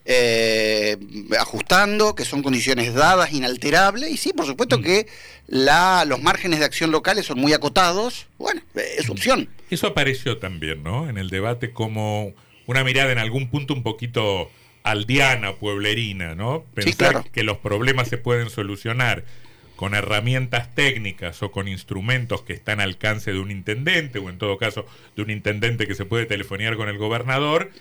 eh, 0.06 0.98
ajustando, 1.40 2.16
que 2.16 2.26
son 2.26 2.44
condiciones 2.44 2.94
dadas, 2.94 3.32
inalterables, 3.32 4.12
y 4.12 4.18
sí, 4.18 4.34
por 4.34 4.46
supuesto 4.46 4.80
mm. 4.80 4.84
que 4.84 5.08
la, 5.48 6.06
los 6.06 6.22
márgenes 6.22 6.60
de 6.60 6.66
acción 6.66 6.92
locales 6.92 7.26
son 7.26 7.40
muy 7.40 7.54
acotados, 7.54 8.28
bueno, 8.38 8.62
es 8.76 9.10
opción. 9.10 9.50
Eso 9.70 9.88
apareció 9.88 10.38
también, 10.38 10.84
¿no? 10.84 11.10
En 11.10 11.18
el 11.18 11.30
debate 11.30 11.72
como 11.72 12.34
una 12.68 12.84
mirada 12.84 13.12
en 13.12 13.18
algún 13.18 13.50
punto 13.50 13.74
un 13.74 13.84
poquito 13.84 14.50
aldeana, 14.84 15.56
pueblerina, 15.56 16.36
¿no? 16.36 16.66
Pensar 16.74 17.30
que 17.32 17.44
los 17.44 17.58
problemas 17.58 18.10
se 18.10 18.18
pueden 18.18 18.50
solucionar 18.50 19.24
con 19.76 19.96
herramientas 19.96 20.74
técnicas 20.76 21.42
o 21.42 21.52
con 21.52 21.68
instrumentos 21.68 22.44
que 22.44 22.54
están 22.54 22.80
al 22.80 22.90
alcance 22.90 23.34
de 23.34 23.40
un 23.40 23.52
intendente, 23.52 24.20
o 24.20 24.30
en 24.30 24.38
todo 24.38 24.58
caso 24.58 24.86
de 25.16 25.24
un 25.24 25.30
intendente 25.30 25.88
que 25.88 25.96
se 25.96 26.06
puede 26.06 26.26
telefonear 26.26 26.78
con 26.78 26.90
el 26.90 26.98
gobernador, 26.98 27.72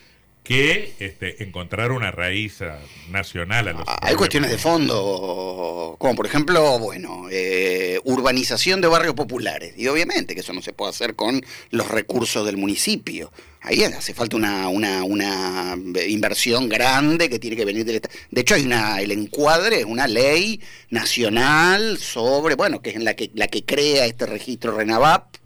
que 0.43 0.95
este, 0.99 1.45
encontrar 1.45 1.93
una 1.93 2.11
raíz 2.11 2.63
ah, 2.63 2.79
nacional 3.11 3.69
a 3.69 3.73
los 3.73 3.83
ah, 3.87 3.99
Hay 4.03 4.17
cuestiones 4.17 4.51
de 4.51 4.59
fondo, 4.59 5.97
como 5.99 6.15
por 6.17 6.27
ejemplo, 6.27 6.79
bueno, 6.81 7.27
eh, 7.31 8.01
urbanización 8.05 8.81
de 8.81 8.89
barrios 8.89 9.15
populares. 9.15 9.75
Y 9.77 9.87
obviamente 9.87 10.35
que 10.35 10.41
eso 10.41 10.53
no 10.53 10.63
se 10.63 10.73
puede 10.73 10.91
hacer 10.91 11.15
con 11.15 11.45
los 11.71 11.89
recursos 11.89 12.45
del 12.45 12.57
municipio. 12.57 13.33
Ahí 13.61 13.85
hace 13.85 14.13
falta 14.13 14.37
una, 14.37 14.69
una, 14.69 15.05
una 15.05 15.77
inversión 16.09 16.69
grande 16.69 17.29
que 17.29 17.39
tiene 17.39 17.57
que 17.57 17.65
venir 17.65 17.85
del 17.85 17.97
Estado. 17.97 18.15
De 18.33 18.41
hecho, 18.41 18.57
hay 18.57 18.65
una, 18.65 19.01
el 19.01 19.13
encuadre 19.13 19.81
es 19.81 19.85
una 19.85 20.09
ley 20.09 20.61
nacional 20.91 21.99
sobre, 21.99 22.57
bueno, 22.57 22.83
que 22.83 22.91
es 22.91 22.97
en 22.97 23.05
la 23.05 23.15
que, 23.15 23.31
la 23.35 23.47
que 23.47 23.65
crea 23.65 24.07
este 24.07 24.27
registro 24.27 24.77
RENAVAP 24.77 25.42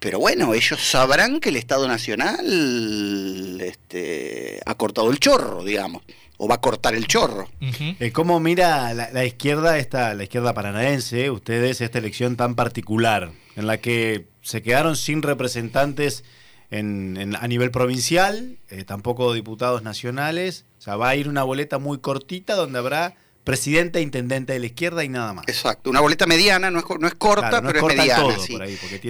pero 0.00 0.18
bueno, 0.18 0.54
ellos 0.54 0.80
sabrán 0.80 1.40
que 1.40 1.50
el 1.50 1.56
Estado 1.56 1.86
Nacional 1.86 3.60
este, 3.60 4.60
ha 4.64 4.74
cortado 4.74 5.10
el 5.10 5.20
chorro, 5.20 5.62
digamos, 5.62 6.02
o 6.38 6.48
va 6.48 6.54
a 6.54 6.60
cortar 6.62 6.94
el 6.94 7.06
chorro. 7.06 7.50
Eh, 7.60 8.10
¿Cómo 8.10 8.40
mira 8.40 8.94
la, 8.94 9.24
izquierda, 9.26 9.76
esta, 9.76 10.14
la 10.14 10.22
izquierda 10.22 10.54
paranaense, 10.54 11.30
ustedes, 11.30 11.82
esta 11.82 11.98
elección 11.98 12.36
tan 12.36 12.54
particular, 12.54 13.32
en 13.56 13.66
la 13.66 13.76
que 13.76 14.28
se 14.40 14.62
quedaron 14.62 14.96
sin 14.96 15.20
representantes 15.20 16.24
en, 16.70 17.36
a 17.38 17.46
nivel 17.46 17.70
provincial, 17.70 18.56
eh, 18.70 18.84
tampoco 18.84 19.34
diputados 19.34 19.82
nacionales? 19.82 20.64
O 20.78 20.80
sea, 20.80 20.96
va 20.96 21.10
a 21.10 21.16
ir 21.16 21.28
una 21.28 21.42
boleta 21.42 21.78
muy 21.78 21.98
cortita 21.98 22.54
donde 22.54 22.78
habrá 22.78 23.16
presidente 23.44 23.98
e 23.98 24.02
intendente 24.02 24.52
de 24.52 24.58
la 24.58 24.66
izquierda 24.66 25.02
y 25.02 25.08
nada 25.08 25.32
más. 25.32 25.44
Exacto, 25.48 25.90
una 25.90 26.00
boleta 26.00 26.26
mediana, 26.26 26.70
no 26.70 26.80
es, 26.80 26.84
no 26.98 27.06
es 27.08 27.14
corta, 27.14 27.62
pero 27.62 27.88
es, 27.88 27.96
mediana. 27.96 28.38
sí, 28.38 28.58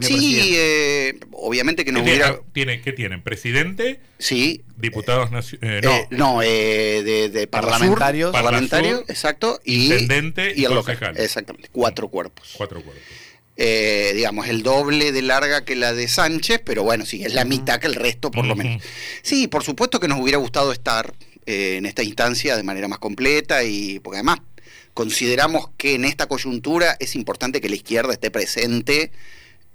sí 0.02 0.52
eh, 0.54 1.18
obviamente 1.32 1.84
que 1.84 1.92
no 1.92 2.02
hubiera... 2.02 2.40
¿Tiene, 2.52 2.80
¿Qué 2.80 2.92
tienen? 2.92 3.22
¿Presidente? 3.22 4.00
Sí. 4.18 4.62
¿Diputados 4.76 5.30
nacionales? 5.30 5.84
Eh, 5.84 6.06
no, 6.10 6.42
eh, 6.42 7.02
de, 7.04 7.28
de 7.28 7.46
parlamentarios. 7.46 8.32
Parlamentario, 8.32 9.04
exacto. 9.08 9.60
Y, 9.64 9.92
intendente 9.92 10.54
y, 10.56 10.64
el 10.64 10.74
local. 10.74 10.98
Exactamente, 11.16 11.68
cuatro 11.72 12.08
cuerpos. 12.08 12.54
Cuatro 12.56 12.82
cuerpos. 12.82 13.04
digamos, 14.14 14.48
el 14.48 14.62
doble 14.62 15.12
de 15.12 15.22
larga 15.22 15.64
que 15.64 15.74
la 15.74 15.92
de 15.92 16.06
Sánchez, 16.06 16.62
pero 16.64 16.84
bueno, 16.84 17.04
sí, 17.04 17.24
es 17.24 17.34
la 17.34 17.44
mitad 17.44 17.80
que 17.80 17.88
el 17.88 17.94
resto, 17.94 18.30
por 18.30 18.46
lo 18.46 18.54
menos. 18.54 18.82
Sí, 19.22 19.48
por 19.48 19.64
supuesto 19.64 19.98
que 19.98 20.08
nos 20.08 20.20
hubiera 20.20 20.38
gustado 20.38 20.72
estar, 20.72 21.14
eh, 21.50 21.78
en 21.78 21.84
esta 21.84 22.04
instancia 22.04 22.56
de 22.56 22.62
manera 22.62 22.86
más 22.86 23.00
completa 23.00 23.64
y 23.64 23.98
porque 23.98 24.18
además 24.18 24.38
consideramos 24.94 25.70
que 25.76 25.96
en 25.96 26.04
esta 26.04 26.28
coyuntura 26.28 26.96
es 27.00 27.16
importante 27.16 27.60
que 27.60 27.68
la 27.68 27.74
izquierda 27.74 28.12
esté 28.12 28.30
presente 28.30 29.10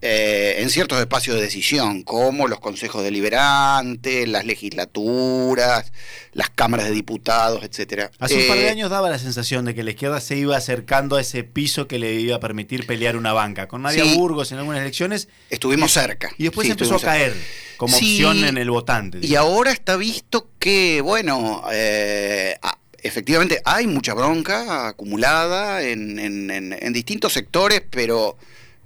eh, 0.07 0.61
en 0.61 0.69
ciertos 0.69 0.99
espacios 0.99 1.35
de 1.35 1.41
decisión, 1.41 2.03
como 2.03 2.47
los 2.47 2.59
consejos 2.59 3.03
deliberantes, 3.03 4.29
las 4.29 4.45
legislaturas, 4.45 5.91
las 6.31 6.51
cámaras 6.51 6.85
de 6.85 6.91
diputados, 6.91 7.63
etcétera. 7.63 8.11
Hace 8.19 8.35
un 8.35 8.47
par 8.47 8.57
de 8.59 8.67
eh, 8.67 8.69
años 8.69 8.91
daba 8.91 9.09
la 9.09 9.17
sensación 9.17 9.65
de 9.65 9.73
que 9.73 9.81
la 9.81 9.89
izquierda 9.89 10.21
se 10.21 10.37
iba 10.37 10.55
acercando 10.55 11.15
a 11.15 11.21
ese 11.21 11.43
piso 11.43 11.87
que 11.87 11.97
le 11.97 12.13
iba 12.13 12.35
a 12.35 12.39
permitir 12.39 12.85
pelear 12.85 13.17
una 13.17 13.33
banca. 13.33 13.67
Con 13.67 13.81
Nadia 13.81 14.03
Burgos 14.13 14.51
en 14.51 14.59
algunas 14.59 14.81
elecciones. 14.81 15.27
Estuvimos 15.49 15.91
cerca. 15.91 16.29
Y 16.37 16.43
después 16.43 16.69
empezó 16.69 16.97
a 16.97 17.01
caer 17.01 17.33
como 17.77 17.97
opción 17.97 18.45
en 18.45 18.59
el 18.59 18.69
votante. 18.69 19.17
Y 19.23 19.33
ahora 19.33 19.71
está 19.71 19.95
visto 19.97 20.49
que, 20.59 21.01
bueno, 21.01 21.63
eh, 21.71 22.59
efectivamente 23.01 23.59
hay 23.65 23.87
mucha 23.87 24.13
bronca 24.13 24.89
acumulada 24.89 25.81
en, 25.81 26.19
en 26.19 26.93
distintos 26.93 27.33
sectores, 27.33 27.81
pero 27.89 28.37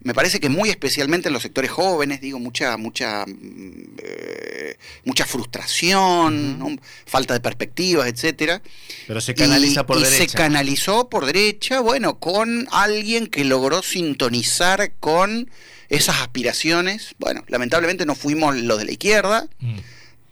me 0.02 0.14
parece 0.14 0.40
que 0.40 0.50
muy 0.50 0.70
especialmente 0.70 1.28
en 1.28 1.34
los 1.34 1.44
sectores 1.44 1.72
jóvenes, 1.72 2.22
digo, 2.22 2.40
mucha, 2.40 2.78
mucha, 2.78 3.26
mm, 3.26 3.96
eh, 3.98 4.78
mucha 5.04 5.26
frustración, 5.26 6.80
falta 7.06 7.34
de 7.34 7.40
perspectivas, 7.42 8.08
etcétera. 8.08 8.62
Pero 9.08 9.20
se 9.20 9.36
canaliza 9.36 9.86
por 9.86 9.98
y 9.98 10.04
derecha. 10.04 10.32
se 10.32 10.38
canalizó 10.38 11.10
por 11.10 11.26
derecha, 11.26 11.82
bueno, 11.82 12.20
con 12.20 12.68
alguien 12.72 13.28
que 13.28 13.44
logró 13.44 13.82
sintonizar 13.82 14.94
con 15.00 15.50
esas 15.90 16.22
aspiraciones. 16.22 17.16
Bueno, 17.20 17.44
lamentablemente 17.48 18.06
no 18.06 18.16
fuimos 18.16 18.56
los 18.56 18.78
de 18.78 18.86
la 18.86 18.92
izquierda. 18.92 19.50
Mm. 19.60 19.80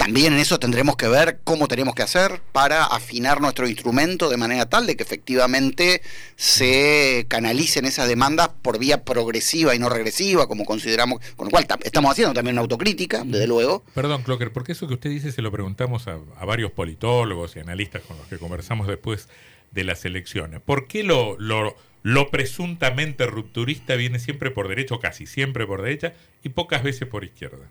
También 0.07 0.31
en 0.31 0.39
eso 0.39 0.57
tendremos 0.57 0.95
que 0.95 1.09
ver 1.09 1.41
cómo 1.43 1.67
tenemos 1.67 1.93
que 1.93 2.01
hacer 2.01 2.39
para 2.53 2.85
afinar 2.85 3.41
nuestro 3.41 3.67
instrumento 3.67 4.29
de 4.29 4.37
manera 4.37 4.65
tal 4.65 4.87
de 4.87 4.95
que 4.95 5.03
efectivamente 5.03 6.01
se 6.37 7.25
canalicen 7.27 7.83
esas 7.83 8.07
demandas 8.07 8.47
por 8.61 8.79
vía 8.79 9.03
progresiva 9.03 9.75
y 9.75 9.79
no 9.79 9.89
regresiva, 9.89 10.47
como 10.47 10.63
consideramos, 10.63 11.19
con 11.35 11.47
lo 11.47 11.51
cual 11.51 11.67
ta- 11.67 11.77
estamos 11.83 12.09
haciendo 12.09 12.33
también 12.33 12.53
una 12.53 12.61
autocrítica, 12.61 13.23
desde 13.25 13.47
luego. 13.47 13.83
Perdón, 13.93 14.23
Clocker, 14.23 14.53
porque 14.53 14.71
eso 14.71 14.87
que 14.87 14.93
usted 14.93 15.09
dice 15.09 15.33
se 15.33 15.41
lo 15.41 15.51
preguntamos 15.51 16.07
a, 16.07 16.19
a 16.39 16.45
varios 16.45 16.71
politólogos 16.71 17.57
y 17.57 17.59
analistas 17.59 18.01
con 18.03 18.17
los 18.17 18.27
que 18.27 18.37
conversamos 18.37 18.87
después 18.87 19.27
de 19.71 19.83
las 19.83 20.05
elecciones. 20.05 20.61
¿Por 20.61 20.87
qué 20.87 21.03
lo, 21.03 21.37
lo, 21.37 21.75
lo 22.03 22.29
presuntamente 22.31 23.25
rupturista 23.25 23.95
viene 23.95 24.19
siempre 24.19 24.51
por 24.51 24.69
derecha, 24.69 24.95
o 24.95 25.01
casi 25.01 25.25
siempre 25.25 25.67
por 25.67 25.81
derecha, 25.81 26.13
y 26.43 26.47
pocas 26.47 26.81
veces 26.81 27.09
por 27.09 27.25
izquierda? 27.25 27.67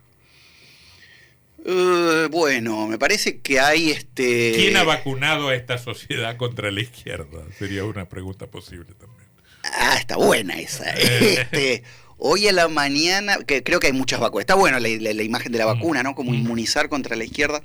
Eh, 1.65 2.29
bueno, 2.31 2.87
me 2.87 2.99
parece 2.99 3.41
que 3.41 3.59
hay 3.61 3.91
este... 3.91 4.53
¿Quién 4.55 4.77
ha 4.77 4.85
vacunado 4.85 5.49
a 5.49 5.55
esta 5.57 5.79
sociedad 5.79 6.37
contra 6.37 6.71
la 6.71 6.81
izquierda? 6.81 7.43
Sería 7.59 7.85
una 7.85 8.09
pregunta 8.09 8.47
posible 8.47 8.93
también. 8.99 9.27
Ah, 9.65 9.97
está 9.99 10.17
buena 10.17 10.59
esa. 10.61 10.89
Este, 10.93 11.83
hoy 12.19 12.47
a 12.47 12.53
la 12.53 12.69
mañana, 12.69 13.39
que 13.47 13.63
creo 13.65 13.81
que 13.81 13.89
hay 13.89 13.93
muchas 13.93 14.21
vacunas. 14.21 14.43
Está 14.43 14.55
bueno 14.55 14.79
la, 14.79 14.89
la- 14.89 15.13
la 15.13 15.23
imagen 15.25 15.51
de 15.51 15.59
la 15.59 15.67
vacuna, 15.67 16.03
¿no? 16.05 16.15
Como 16.15 16.31
Mm. 16.31 16.35
inmunizar 16.35 16.89
contra 16.89 17.17
la 17.17 17.25
izquierda. 17.25 17.63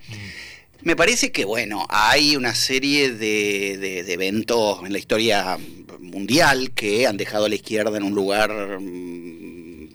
Me 0.82 0.96
parece 0.96 1.32
que, 1.32 1.46
bueno, 1.46 1.86
hay 1.90 2.36
una 2.36 2.56
serie 2.56 3.12
de, 3.12 3.78
de- 3.78 4.04
de 4.04 4.14
eventos 4.14 4.80
en 4.84 4.94
la 4.94 4.98
historia 4.98 5.60
mundial 6.00 6.72
que 6.72 7.06
han 7.06 7.18
dejado 7.18 7.46
a 7.46 7.50
la 7.50 7.56
izquierda 7.56 7.96
en 7.98 8.04
un 8.04 8.16
lugar 8.16 8.80
mm, 8.80 9.90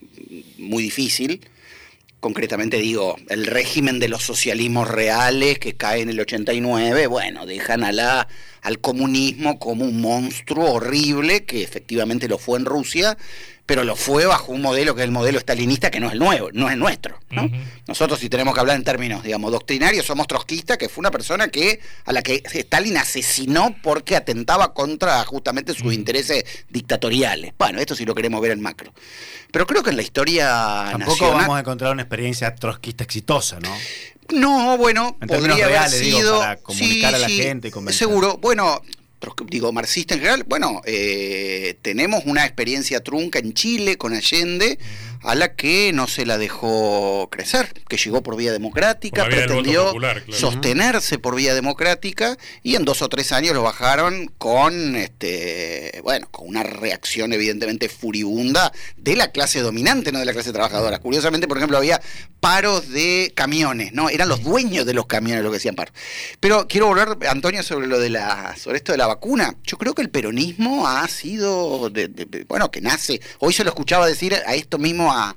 muy 0.58 0.82
difícil. 0.84 1.40
Concretamente 2.20 2.78
digo, 2.78 3.16
el 3.28 3.46
régimen 3.46 4.00
de 4.00 4.08
los 4.08 4.22
socialismos 4.22 4.88
reales 4.88 5.58
que 5.58 5.74
cae 5.74 6.00
en 6.00 6.08
el 6.08 6.18
89, 6.18 7.06
bueno, 7.06 7.46
dejan 7.46 7.84
a 7.84 7.92
la, 7.92 8.26
al 8.62 8.80
comunismo 8.80 9.58
como 9.58 9.84
un 9.84 10.00
monstruo 10.00 10.72
horrible, 10.72 11.44
que 11.44 11.62
efectivamente 11.62 12.26
lo 12.26 12.38
fue 12.38 12.58
en 12.58 12.64
Rusia, 12.64 13.16
pero 13.66 13.82
lo 13.82 13.96
fue 13.96 14.24
bajo 14.26 14.52
un 14.52 14.62
modelo 14.62 14.94
que 14.94 15.02
es 15.02 15.04
el 15.04 15.10
modelo 15.10 15.40
stalinista, 15.40 15.90
que 15.90 15.98
no 15.98 16.06
es 16.06 16.12
el 16.12 16.20
nuevo, 16.20 16.50
no 16.52 16.68
es 16.68 16.74
el 16.74 16.78
nuestro. 16.78 17.18
¿no? 17.30 17.50
Nosotros 17.88 18.20
si 18.20 18.28
tenemos 18.28 18.54
que 18.54 18.60
hablar 18.60 18.76
en 18.76 18.84
términos, 18.84 19.24
digamos, 19.24 19.50
doctrinarios, 19.50 20.06
somos 20.06 20.28
trotskistas, 20.28 20.78
que 20.78 20.88
fue 20.88 21.02
una 21.02 21.10
persona 21.10 21.48
que 21.48 21.80
a 22.04 22.12
la 22.12 22.22
que 22.22 22.42
Stalin 22.44 22.96
asesinó 22.96 23.74
porque 23.82 24.14
atentaba 24.14 24.72
contra 24.72 25.22
justamente 25.24 25.74
sus 25.74 25.92
intereses 25.92 26.44
dictatoriales. 26.70 27.52
Bueno, 27.58 27.80
esto 27.80 27.96
sí 27.96 28.04
lo 28.04 28.14
queremos 28.14 28.40
ver 28.40 28.52
en 28.52 28.60
macro. 28.60 28.92
Pero 29.50 29.66
creo 29.66 29.82
que 29.82 29.90
en 29.90 29.96
la 29.96 30.02
historia 30.02 30.46
Tampoco 30.92 31.10
nacional... 31.10 31.36
vamos 31.38 31.56
a 31.56 31.60
encontrar 31.60 31.92
una 31.92 32.02
experiencia 32.02 32.54
trotskista 32.54 33.02
exitosa, 33.04 33.58
¿no? 33.58 33.76
No, 34.32 34.76
bueno, 34.76 35.16
En 35.20 35.28
términos 35.28 35.56
podría 35.56 35.66
haber 35.66 35.78
reales, 35.78 36.00
digo, 36.00 36.38
para 36.38 36.56
comunicar 36.56 37.14
a 37.14 37.18
la 37.18 37.28
gente 37.28 37.68
y 37.68 37.70
convencer. 37.70 38.06
Seguro, 38.06 38.38
bueno, 38.38 38.82
digo, 39.48 39.72
marxista 39.72 40.14
en 40.14 40.20
general, 40.20 40.44
bueno, 40.46 40.82
eh, 40.84 41.76
tenemos 41.82 42.24
una 42.26 42.44
experiencia 42.44 43.00
trunca 43.00 43.38
en 43.38 43.54
Chile 43.54 43.96
con 43.96 44.12
Allende, 44.12 44.78
a 45.22 45.34
la 45.34 45.54
que 45.54 45.92
no 45.92 46.06
se 46.06 46.26
la 46.26 46.38
dejó 46.38 47.28
crecer, 47.30 47.72
que 47.88 47.96
llegó 47.96 48.22
por 48.22 48.36
vía 48.36 48.52
democrática, 48.52 49.22
Por 49.22 49.32
pretendió 49.32 49.86
popular, 49.86 50.22
claro. 50.22 50.38
sostenerse 50.38 51.18
por 51.18 51.34
vía 51.34 51.54
democrática, 51.54 52.36
y 52.62 52.76
en 52.76 52.84
dos 52.84 53.02
o 53.02 53.08
tres 53.08 53.32
años 53.32 53.54
lo 53.54 53.62
bajaron 53.62 54.30
con, 54.38 54.94
este, 54.94 56.00
bueno, 56.04 56.28
con 56.30 56.46
una 56.46 56.62
reacción 56.62 57.32
evidentemente 57.32 57.88
furibunda 57.88 58.72
de 58.96 59.16
la 59.16 59.32
clase 59.32 59.60
dominante, 59.60 60.12
no 60.12 60.20
de 60.20 60.26
la 60.26 60.32
clase 60.32 60.52
trabajadora. 60.52 60.98
Curiosamente, 60.98 61.48
por 61.48 61.56
ejemplo, 61.56 61.78
había 61.78 62.00
paros 62.38 62.90
de 62.90 63.32
camiones, 63.34 63.92
¿no? 63.92 64.08
Eran 64.08 64.28
los 64.28 64.42
dueños 64.42 64.86
de 64.86 64.94
los 64.94 65.06
camiones 65.06 65.42
los 65.42 65.50
que 65.50 65.56
hacían 65.56 65.74
paro. 65.74 65.92
Pero 66.38 66.68
quiero 66.68 66.86
volver, 66.86 67.26
Antonio, 67.28 67.62
sobre 67.62 67.86
lo 67.86 67.98
de 67.98 68.10
la, 68.10 68.54
sobre 68.56 68.78
esto 68.78 68.92
de 68.92 68.98
la 68.98 69.05
vacuna. 69.06 69.54
Yo 69.64 69.76
creo 69.78 69.94
que 69.94 70.02
el 70.02 70.10
peronismo 70.10 70.86
ha 70.88 71.06
sido, 71.08 71.90
de- 71.90 72.08
de- 72.08 72.24
de- 72.26 72.44
bueno, 72.44 72.70
que 72.70 72.80
nace. 72.80 73.20
Hoy 73.38 73.52
se 73.52 73.64
lo 73.64 73.70
escuchaba 73.70 74.06
decir 74.06 74.34
a 74.34 74.54
esto 74.54 74.78
mismo 74.78 75.12
a, 75.12 75.36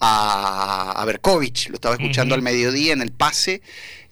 a, 0.00 0.92
a 1.00 1.04
Berkovich, 1.04 1.68
lo 1.68 1.74
estaba 1.76 1.94
escuchando 1.96 2.34
al 2.34 2.42
mediodía 2.42 2.92
en 2.92 3.02
el 3.02 3.12
pase. 3.12 3.62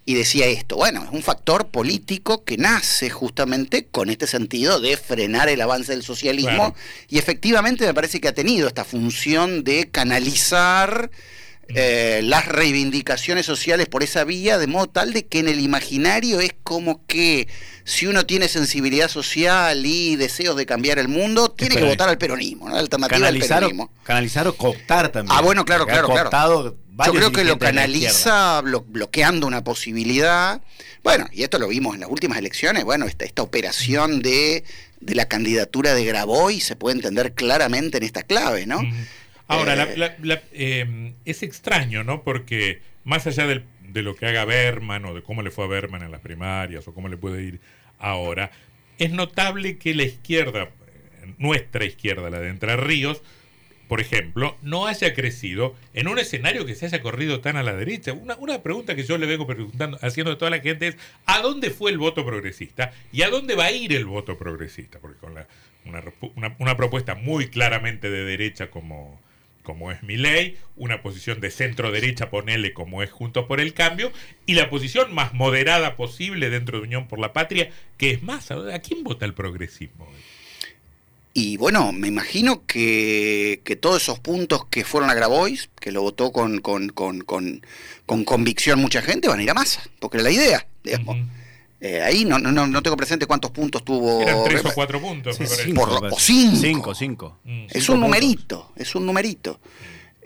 Y 0.07 0.15
decía 0.15 0.47
esto, 0.47 0.77
bueno, 0.77 1.05
es 1.05 1.11
un 1.11 1.23
factor 1.23 1.69
político 1.69 2.43
que 2.43 2.57
nace 2.57 3.11
justamente 3.11 3.87
con 3.87 4.09
este 4.11 4.27
sentido 4.27 4.81
de 4.81 4.97
frenar 4.97 5.49
el 5.49 5.61
avance 5.61 5.93
del 5.93 6.03
socialismo 6.03 6.75
y 7.09 7.19
efectivamente 7.19 7.87
me 7.87 7.95
parece 7.95 8.21
que 8.21 8.27
ha 8.27 8.35
tenido 8.35 8.67
esta 8.67 8.85
función 8.85 9.63
de 9.63 9.89
canalizar 9.91 11.11
eh, 11.75 12.21
las 12.25 12.47
reivindicaciones 12.47 13.47
sociales 13.47 13.87
por 13.89 14.03
esa 14.03 14.25
vía, 14.25 14.59
de 14.59 14.67
modo 14.67 14.87
tal 14.89 15.13
de 15.13 15.27
que 15.27 15.39
en 15.41 15.49
el 15.49 15.61
imaginario 15.61 16.41
es 16.41 16.55
como 16.63 17.05
que 17.07 17.49
si 17.85 18.07
uno 18.07 18.25
tiene 18.27 18.49
sensibilidad 18.49 19.09
social 19.09 19.85
y 19.85 20.17
deseos 20.17 20.57
de 20.57 20.67
cambiar 20.67 20.99
el 20.99 21.09
mundo, 21.09 21.51
tiene 21.51 21.77
que 21.77 21.85
votar 21.85 22.09
al 22.09 22.19
peronismo, 22.19 22.69
¿no? 22.69 22.77
alternativa 22.77 23.17
al 23.17 23.23
Canalizar 23.35 23.59
o, 23.59 23.67
peronismo. 23.67 23.93
canalizar 24.05 24.47
o 24.49 24.55
cooptar 24.57 25.09
también. 25.11 25.37
Ah, 25.37 25.43
bueno, 25.43 25.65
claro, 25.65 25.87
claro, 25.87 26.09
claro. 26.09 26.77
Yo 27.07 27.13
creo 27.15 27.33
que 27.33 27.45
lo 27.45 27.59
canaliza 27.59 28.61
blo- 28.63 28.85
bloqueando 28.87 29.47
una 29.47 29.65
posibilidad. 29.65 30.61
Bueno, 31.03 31.27
y 31.33 31.43
esto 31.45 31.59
lo 31.59 31.69
vimos 31.69 31.95
en 31.95 32.01
las 32.03 32.11
últimas 32.11 32.37
elecciones. 32.39 32.85
Bueno, 32.85 33.07
esta, 33.07 33.25
esta 33.25 33.41
operación 33.43 34.21
de, 34.21 34.65
de 35.01 35.15
la 35.15 35.27
candidatura 35.27 35.95
de 35.95 36.05
Graboy 36.05 36.61
se 36.61 36.77
puede 36.77 36.97
entender 36.97 37.33
claramente 37.33 37.97
en 37.97 38.05
esta 38.05 38.23
clave, 38.23 38.67
¿no? 38.67 38.83
Ahora, 39.51 39.77
la- 39.77 39.85
Eh, 39.93 39.97
la- 39.97 40.17
la- 40.23 40.43
eh, 40.53 41.13
es 41.25 41.43
extraño, 41.43 42.05
¿no? 42.05 42.23
Porque 42.23 42.81
más 43.05 43.27
allá 43.27 43.47
del- 43.47 43.65
de 43.83 44.03
lo 44.03 44.15
que 44.15 44.27
haga 44.27 44.45
Berman 44.45 45.05
o 45.05 45.15
de 45.15 45.23
cómo 45.23 45.43
le 45.43 45.51
fue 45.51 45.65
a 45.65 45.69
Berman 45.69 46.03
en 46.03 46.11
las 46.13 46.21
primarias 46.21 46.87
o 46.87 46.95
cómo 46.95 47.09
le 47.09 47.17
puede 47.17 47.43
ir 47.43 47.61
ahora, 47.99 48.51
es 48.99 49.11
notable 49.11 49.79
que 49.79 49.95
la 49.95 50.05
izquierda, 50.05 50.71
nuestra 51.39 51.85
izquierda, 51.85 52.31
la 52.31 52.39
de 52.41 52.49
Entre 52.49 52.77
Ríos, 52.77 53.23
por 53.89 54.01
ejemplo, 54.01 54.57
no 54.63 54.87
haya 54.87 55.15
crecido 55.15 55.75
en 55.95 56.07
un 56.07 56.21
escenario 56.21 56.65
que 56.65 56.77
se 56.77 56.87
haya 56.87 57.03
corrido 57.03 57.41
tan 57.41 57.57
a 57.57 57.65
la 57.65 57.75
derecha. 57.75 58.13
Una, 58.13 58.37
una 58.37 58.63
pregunta 58.63 58.95
que 58.95 59.03
yo 59.03 59.19
le 59.19 59.27
vengo 59.27 59.49
preguntando, 59.49 59.99
haciendo 60.01 60.31
a 60.33 60.39
toda 60.39 60.53
la 60.53 60.61
gente 60.61 60.87
es, 60.89 60.97
¿a 61.27 61.41
dónde 61.41 61.71
fue 61.71 61.91
el 61.91 61.99
voto 61.99 62.25
progresista? 62.25 62.93
¿Y 63.13 63.23
a 63.23 63.31
dónde 63.31 63.57
va 63.57 63.65
a 63.65 63.73
ir 63.73 63.93
el 63.93 64.05
voto 64.07 64.39
progresista? 64.39 65.01
Porque 65.01 65.19
con 65.19 65.35
la, 65.35 65.49
una, 65.85 66.05
una- 66.37 66.55
una 66.61 66.77
propuesta 66.77 67.17
muy 67.17 67.49
claramente 67.49 68.09
de 68.11 68.25
derecha 68.25 68.71
como, 68.71 69.21
como 69.71 69.93
es 69.93 70.03
mi 70.03 70.17
ley, 70.17 70.59
una 70.77 71.01
posición 71.01 71.41
de 71.41 71.53
centro 71.53 71.93
derecha, 71.93 72.29
ponele 72.29 72.73
como 72.73 73.05
es 73.05 73.11
Juntos 73.11 73.47
por 73.47 73.61
el 73.61 73.73
Cambio, 73.73 74.11
y 74.47 74.55
la 74.55 74.69
posición 74.69 75.15
más 75.15 75.33
moderada 75.33 75.95
posible 75.95 76.51
dentro 76.51 76.79
de 76.79 76.85
Unión 76.85 77.07
por 77.07 77.21
la 77.21 77.33
Patria, 77.33 77.71
que 77.97 78.11
es 78.11 78.23
más, 78.23 78.51
¿a 78.51 78.79
quién 78.81 79.05
vota 79.05 79.25
el 79.27 79.35
progresismo? 79.35 80.09
Y 81.33 81.57
bueno, 81.57 81.93
me 81.93 82.09
imagino 82.09 82.67
que, 82.67 83.61
que 83.63 83.77
todos 83.77 84.03
esos 84.03 84.19
puntos 84.19 84.67
que 84.67 84.85
fueron 84.85 85.09
a 85.09 85.15
Grabois, 85.15 85.71
que 85.81 85.93
lo 85.93 86.03
votó 86.03 86.33
con, 86.33 86.61
con, 86.61 86.89
con, 86.89 87.21
con, 87.21 87.65
con 88.05 88.25
convicción 88.25 88.81
mucha 88.81 89.01
gente, 89.03 89.29
van 89.29 89.39
a 89.39 89.43
ir 89.45 89.51
a 89.51 89.55
masa, 89.55 89.83
porque 90.01 90.17
era 90.17 90.25
la 90.25 90.33
idea. 90.33 90.67
digamos. 90.83 91.17
Eh, 91.81 92.03
ahí 92.03 92.25
no, 92.27 92.39
no, 92.39 92.53
no, 92.53 92.67
no 92.67 92.83
tengo 92.83 92.97
presente 92.97 93.25
cuántos 93.27 93.51
puntos 93.53 93.83
tuvo. 93.85 94.21
Eran 94.21 94.45
tres 94.45 94.65
o 94.67 94.71
cuatro 94.75 95.01
puntos, 95.01 95.37
Sí, 95.37 95.43
me 95.45 95.49
parece. 95.49 95.65
cinco, 95.67 95.81
Por 95.81 95.93
lo- 95.95 96.01
me 96.03 96.09
o 96.09 96.19
cinco. 96.19 96.57
Cinco, 96.61 96.95
cinco. 96.95 97.39
Mm. 97.45 97.65
Es 97.65 97.73
Cinco 97.73 97.77
un 97.77 97.81
puntos. 97.85 97.99
numerito, 98.01 98.73
es 98.77 98.95
un 98.95 99.07
numerito. 99.07 99.61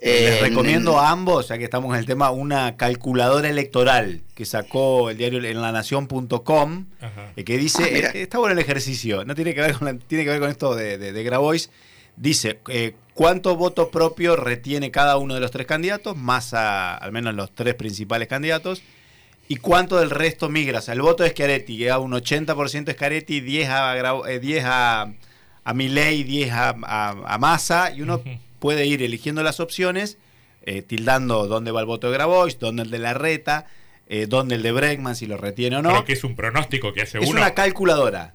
Les 0.02 0.12
Eh, 0.36 0.38
recomiendo 0.42 0.92
en- 0.92 0.98
a 0.98 1.10
ambos, 1.10 1.48
ya 1.48 1.56
que 1.56 1.64
estamos 1.64 1.94
en 1.94 2.00
el 2.00 2.04
tema, 2.06 2.30
una 2.30 2.76
calculadora 2.76 3.48
electoral 3.48 4.20
que 4.34 4.44
sacó 4.44 5.08
el 5.08 5.16
diario 5.16 5.42
en 5.42 5.62
lanación.com, 5.62 6.86
Ajá. 7.00 7.32
eh, 7.36 7.44
que 7.44 7.56
dice, 7.56 7.82
Ah, 7.84 8.10
eh, 8.14 8.22
está 8.22 8.38
bueno 8.38 8.52
el 8.52 8.58
ejercicio, 8.58 9.24
no 9.24 9.34
tiene 9.34 9.54
que 9.54 9.60
ver 9.62 9.74
con, 9.74 9.86
la- 9.86 9.94
tiene 9.98 10.24
que 10.24 10.30
ver 10.30 10.40
con 10.40 10.50
esto 10.50 10.74
de, 10.74 10.98
de, 10.98 11.12
de 11.12 11.22
Grabois, 11.22 11.70
dice 12.16 12.58
eh, 12.68 12.94
cuánto 13.14 13.56
voto 13.56 13.90
propio 13.90 14.36
retiene 14.36 14.90
cada 14.90 15.16
uno 15.16 15.34
de 15.34 15.40
los 15.40 15.50
tres 15.50 15.66
candidatos, 15.66 16.16
más 16.16 16.52
a, 16.52 16.96
al 16.96 17.12
menos 17.12 17.34
los 17.34 17.54
tres 17.54 17.74
principales 17.74 18.28
candidatos, 18.28 18.82
y 19.48 19.56
cuánto 19.56 19.98
del 19.98 20.10
resto 20.10 20.48
migra. 20.48 20.78
O 20.78 20.82
sea, 20.82 20.94
el 20.94 21.02
voto 21.02 21.22
de 21.22 21.30
Schiaretti, 21.30 21.76
que 21.78 21.90
a 21.90 21.98
un 21.98 22.12
80% 22.12 22.88
es 22.88 22.94
Schiaretti, 22.96 23.40
10 23.40 23.68
a, 23.68 24.28
eh, 24.28 24.38
10 24.40 24.64
a, 24.66 25.12
a 25.64 25.74
Milei, 25.74 26.22
10 26.24 26.50
a, 26.52 26.68
a, 26.82 27.10
a 27.34 27.38
Massa, 27.38 27.92
y 27.94 28.02
uno 28.02 28.22
puede 28.58 28.86
ir 28.86 29.02
eligiendo 29.02 29.42
las 29.42 29.60
opciones, 29.60 30.16
eh, 30.64 30.80
tildando 30.82 31.46
dónde 31.46 31.70
va 31.72 31.80
el 31.80 31.86
voto 31.86 32.06
de 32.08 32.14
Grabois, 32.14 32.58
dónde 32.58 32.84
el 32.84 32.90
de 32.90 32.98
Larreta, 32.98 33.66
eh, 34.08 34.26
dónde 34.26 34.54
el 34.54 34.62
de 34.62 34.72
Bregman, 34.72 35.14
si 35.16 35.26
lo 35.26 35.36
retiene 35.36 35.76
o 35.76 35.82
no. 35.82 35.90
Pero 35.90 36.04
que 36.04 36.12
es 36.14 36.24
un 36.24 36.36
pronóstico 36.36 36.92
que 36.92 37.02
hace 37.02 37.18
Es 37.18 37.28
uno. 37.28 37.40
una 37.40 37.52
calculadora. 37.54 38.34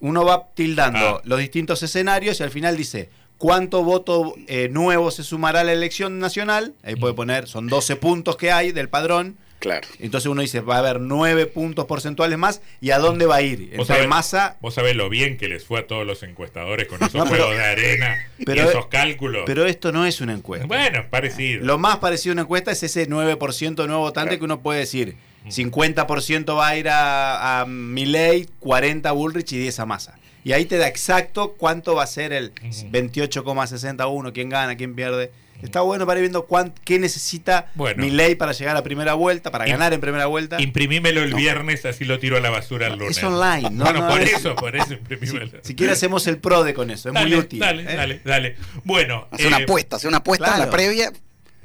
Uno 0.00 0.24
va 0.24 0.48
tildando 0.54 0.98
Ah. 1.18 1.20
los 1.24 1.38
distintos 1.38 1.82
escenarios 1.82 2.40
y 2.40 2.42
al 2.42 2.50
final 2.50 2.74
dice 2.76 3.10
cuánto 3.36 3.82
voto 3.84 4.34
eh, 4.46 4.68
nuevo 4.70 5.10
se 5.10 5.22
sumará 5.24 5.60
a 5.60 5.64
la 5.64 5.72
elección 5.72 6.18
nacional. 6.18 6.74
Ahí 6.82 6.96
puede 6.96 7.12
poner, 7.14 7.46
son 7.48 7.66
12 7.66 7.96
puntos 7.96 8.36
que 8.36 8.50
hay 8.52 8.72
del 8.72 8.88
padrón. 8.88 9.36
Claro. 9.60 9.86
Entonces 10.00 10.28
uno 10.28 10.42
dice, 10.42 10.60
va 10.60 10.76
a 10.76 10.78
haber 10.78 11.00
nueve 11.00 11.46
puntos 11.46 11.84
porcentuales 11.86 12.36
más, 12.38 12.60
¿y 12.80 12.90
a 12.90 12.98
dónde 12.98 13.26
va 13.26 13.36
a 13.36 13.42
ir? 13.42 13.58
Vos 13.60 13.70
Entre 13.72 13.84
sabés, 13.86 14.08
masa... 14.08 14.56
vos 14.60 14.74
sabés 14.74 14.96
lo 14.96 15.08
bien 15.08 15.36
que 15.36 15.48
les 15.48 15.64
fue 15.64 15.80
a 15.80 15.86
todos 15.86 16.04
los 16.06 16.22
encuestadores 16.22 16.88
con 16.88 16.96
esos 17.02 17.14
No, 17.14 17.24
pero- 17.24 17.44
juegos 17.44 17.56
de 17.58 17.64
arena 17.64 18.16
pero- 18.44 18.64
y 18.64 18.68
esos 18.68 18.86
cálculos. 18.86 19.42
Pero 19.46 19.66
esto 19.66 19.92
no 19.92 20.04
es 20.06 20.20
una 20.20 20.32
encuesta. 20.32 20.66
bueno, 20.66 21.04
parecido. 21.10 21.64
Lo 21.64 21.78
más 21.78 21.98
parecido 21.98 22.32
a 22.32 22.34
una 22.34 22.42
encuesta 22.42 22.70
es 22.72 22.82
ese 22.82 23.08
9% 23.08 23.74
de 23.74 23.86
nuevo 23.86 24.00
votante 24.02 24.38
que 24.38 24.44
uno 24.44 24.60
puede 24.60 24.80
decir. 24.80 25.16
50% 25.46 26.56
va 26.56 26.68
a 26.68 26.76
ir 26.76 26.88
a, 26.88 27.60
a 27.60 27.66
Milley, 27.66 28.46
40 28.60 29.08
a 29.08 29.12
Bullrich 29.12 29.52
y 29.52 29.58
10 29.58 29.78
a 29.80 29.86
Massa. 29.86 30.18
Y 30.42 30.52
ahí 30.52 30.64
te 30.64 30.78
da 30.78 30.88
exacto 30.88 31.54
cuánto 31.58 31.94
va 31.94 32.04
a 32.04 32.06
ser 32.06 32.32
el 32.32 32.52
28,61, 32.54 34.32
quién 34.32 34.48
gana, 34.48 34.76
quién 34.76 34.94
pierde. 34.94 35.30
Está 35.62 35.80
bueno 35.82 36.06
para 36.06 36.18
ir 36.20 36.22
viendo 36.22 36.46
cuán- 36.46 36.72
qué 36.84 36.98
necesita 36.98 37.70
Bueno. 37.74 38.02
Milley 38.02 38.34
para 38.34 38.52
llegar 38.52 38.76
a 38.76 38.82
primera 38.82 39.14
vuelta, 39.14 39.50
para 39.50 39.66
ganar 39.66 39.92
en 39.92 40.00
primera 40.00 40.26
vuelta. 40.26 40.60
Imprimímelo 40.60 41.22
el 41.22 41.34
viernes, 41.34 41.84
así 41.84 42.04
lo 42.04 42.18
tiro 42.18 42.36
a 42.36 42.40
la 42.40 42.50
basura 42.50 42.86
el 42.88 42.96
lunes. 42.98 43.16
Es 43.18 43.24
online, 43.24 43.70
no, 43.70 43.84
Bueno, 43.84 44.00
no 44.00 44.08
por 44.08 44.20
es- 44.22 44.32
eso, 44.34 44.54
por 44.56 44.76
eso 44.76 44.92
imprimímelo. 44.94 45.58
Si 45.62 45.74
quiere 45.74 45.92
hacemos 45.92 46.26
el 46.26 46.38
pro 46.38 46.64
de 46.64 46.74
con 46.74 46.90
eso, 46.90 47.08
es 47.08 47.14
dale, 47.14 47.28
muy 47.36 47.38
útil. 47.44 47.58
Dale, 47.60 47.82
¿eh? 47.82 47.96
dale, 47.96 48.20
dale. 48.24 48.56
Bueno, 48.84 49.28
Hacer 49.30 49.46
una 49.48 49.58
eh, 49.60 49.62
apuesta, 49.64 49.96
hacer 49.96 50.08
una 50.08 50.18
apuesta 50.18 50.52
en 50.54 50.58
la 50.60 50.70
previa, 50.70 51.12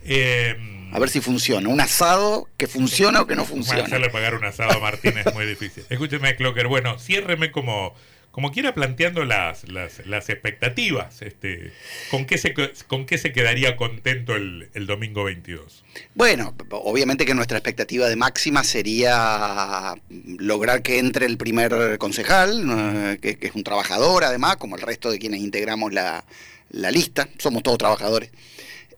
eh, 0.03 0.55
a 0.91 0.99
ver 0.99 1.09
si 1.09 1.19
funciona. 1.21 1.67
Un 1.69 1.81
asado 1.81 2.47
que 2.57 2.67
funciona 2.67 3.21
o 3.21 3.27
que 3.27 3.35
no 3.35 3.43
Bueno, 3.43 3.55
funciona. 3.55 3.83
hacerle 3.83 4.09
pagar 4.09 4.35
un 4.35 4.45
asado 4.45 4.71
a 4.71 4.79
Martín 4.79 5.17
es 5.17 5.33
muy 5.33 5.45
difícil. 5.45 5.83
Escúcheme, 5.89 6.35
Clocker. 6.35 6.67
Bueno, 6.67 6.97
ciérreme 6.99 7.51
como, 7.51 7.93
como 8.35 8.51
quiera 8.51 8.73
planteando 8.73 9.23
las, 9.23 9.63
las, 9.69 10.29
expectativas. 10.29 11.21
Este, 11.21 11.71
¿con, 12.11 12.25
qué 12.25 12.37
se, 12.37 12.53
¿Con 12.85 13.05
qué 13.05 13.17
se 13.17 13.31
quedaría 13.31 13.77
contento 13.77 14.35
el, 14.35 14.67
el 14.73 14.87
domingo 14.87 15.23
22? 15.23 15.85
Bueno, 16.15 16.53
obviamente 16.71 17.25
que 17.25 17.33
nuestra 17.33 17.59
expectativa 17.59 18.09
de 18.09 18.17
máxima 18.17 18.65
sería 18.65 19.95
lograr 20.37 20.81
que 20.81 20.99
entre 20.99 21.27
el 21.27 21.37
primer 21.37 21.97
concejal, 21.97 22.65
eh, 22.69 23.19
que, 23.21 23.37
que 23.37 23.47
es 23.47 23.55
un 23.55 23.63
trabajador 23.63 24.25
además, 24.25 24.57
como 24.57 24.75
el 24.75 24.81
resto 24.81 25.09
de 25.09 25.17
quienes 25.17 25.39
integramos 25.39 25.93
la, 25.93 26.25
la 26.71 26.91
lista, 26.91 27.29
somos 27.37 27.63
todos 27.63 27.77
trabajadores. 27.77 28.31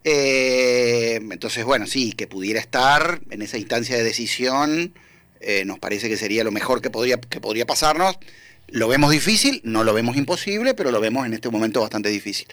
Eh, 0.04 1.20
entonces, 1.30 1.64
bueno, 1.64 1.86
sí, 1.86 2.14
que 2.14 2.26
pudiera 2.26 2.60
estar 2.60 3.22
en 3.30 3.44
esa 3.44 3.60
instancia 3.60 3.98
de 3.98 4.04
decisión, 4.04 4.96
eh, 5.42 5.64
nos 5.66 5.80
parece 5.80 6.10
que 6.10 6.18
sería 6.18 6.44
lo 6.44 6.52
mejor 6.52 6.82
que 6.82 6.90
podría, 6.90 7.18
que 7.18 7.40
podría 7.42 7.66
pasarnos. 7.66 8.18
Lo 8.70 8.90
vemos 8.90 9.12
difícil, 9.12 9.62
no 9.64 9.86
lo 9.86 9.94
vemos 9.94 10.18
imposible, 10.18 10.74
pero 10.74 10.92
lo 10.92 11.00
vemos 11.00 11.26
en 11.26 11.34
este 11.34 11.50
momento 11.50 11.80
bastante 11.80 12.10
difícil. 12.10 12.48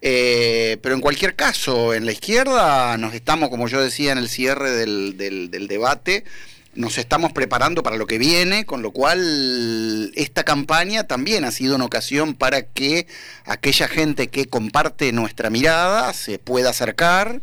Eh, 0.00 0.76
pero 0.82 0.94
en 0.96 1.00
cualquier 1.00 1.36
caso, 1.36 1.94
en 1.94 2.04
la 2.04 2.10
izquierda 2.12 2.96
nos 2.98 3.14
estamos, 3.14 3.48
como 3.48 3.68
yo 3.68 3.80
decía 3.80 4.10
en 4.10 4.18
el 4.18 4.28
cierre 4.28 4.72
del, 4.72 5.16
del- 5.16 5.50
del 5.52 5.68
debate, 5.68 6.24
nos 6.74 6.96
estamos 6.98 7.32
preparando 7.32 7.82
para 7.82 7.96
lo 7.96 8.06
que 8.06 8.18
viene, 8.18 8.64
con 8.64 8.82
lo 8.82 8.92
cual 8.92 10.10
esta 10.16 10.42
campaña 10.42 11.04
también 11.04 11.44
ha 11.44 11.52
sido 11.52 11.76
una 11.76 11.84
ocasión 11.84 12.34
para 12.34 12.62
que 12.62 13.06
aquella 13.44 13.86
gente 13.88 14.28
que 14.28 14.46
comparte 14.46 15.12
nuestra 15.12 15.50
mirada 15.50 16.12
se 16.14 16.38
pueda 16.38 16.70
acercar 16.70 17.42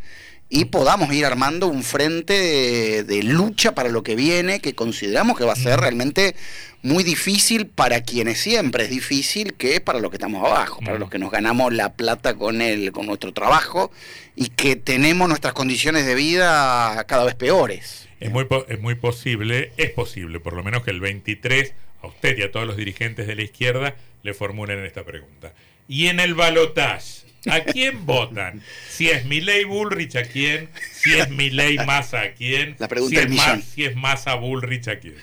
y 0.49 0.65
podamos 0.65 1.13
ir 1.13 1.25
armando 1.25 1.67
un 1.67 1.83
frente 1.83 2.33
de, 2.33 3.03
de 3.03 3.23
lucha 3.23 3.75
para 3.75 3.89
lo 3.89 4.01
que 4.01 4.15
viene, 4.15 4.59
que 4.59 4.73
consideramos 4.73 5.37
que 5.37 5.45
va 5.45 5.53
a 5.53 5.55
ser 5.55 5.79
realmente 5.79 6.35
muy 6.81 7.03
difícil 7.03 7.67
para 7.67 8.01
quienes 8.01 8.39
siempre 8.39 8.85
es 8.85 8.89
difícil, 8.89 9.53
que 9.53 9.75
es 9.75 9.81
para 9.81 9.99
los 9.99 10.09
que 10.09 10.15
estamos 10.15 10.45
abajo, 10.45 10.79
para 10.83 10.97
los 10.97 11.09
que 11.09 11.19
nos 11.19 11.31
ganamos 11.31 11.73
la 11.73 11.93
plata 11.93 12.35
con 12.35 12.61
el, 12.61 12.91
con 12.91 13.05
nuestro 13.05 13.33
trabajo 13.33 13.91
y 14.35 14.47
que 14.49 14.75
tenemos 14.75 15.27
nuestras 15.27 15.53
condiciones 15.53 16.05
de 16.05 16.15
vida 16.15 17.03
cada 17.07 17.25
vez 17.25 17.35
peores. 17.35 18.07
Es 18.19 18.31
muy, 18.31 18.47
es 18.67 18.79
muy 18.79 18.95
posible, 18.95 19.71
es 19.77 19.91
posible, 19.91 20.39
por 20.39 20.53
lo 20.53 20.63
menos 20.63 20.83
que 20.83 20.91
el 20.91 20.99
23, 20.99 21.73
a 22.01 22.07
usted 22.07 22.37
y 22.37 22.43
a 22.43 22.51
todos 22.51 22.65
los 22.65 22.77
dirigentes 22.77 23.27
de 23.27 23.35
la 23.35 23.43
izquierda, 23.43 23.95
le 24.23 24.33
formulen 24.33 24.83
esta 24.85 25.03
pregunta. 25.03 25.53
Y 25.87 26.07
en 26.07 26.19
el 26.19 26.33
balotaje, 26.33 27.28
¿a 27.49 27.61
quién 27.63 28.05
votan? 28.05 28.61
Si 28.89 29.09
es 29.09 29.25
Milei 29.25 29.63
Bullrich, 29.63 30.15
¿a 30.15 30.23
quién? 30.23 30.69
Si 30.93 31.13
es 31.13 31.29
Milei 31.29 31.77
Massa, 31.85 32.21
¿a 32.21 32.31
quién? 32.33 32.75
La 32.79 32.87
pregunta 32.87 33.21
si 33.21 33.37
es. 33.37 33.63
Si 33.75 33.85
es 33.85 33.95
Massa 33.95 34.35
Bullrich, 34.35 34.87
¿a 34.87 34.99
quién? 34.99 35.15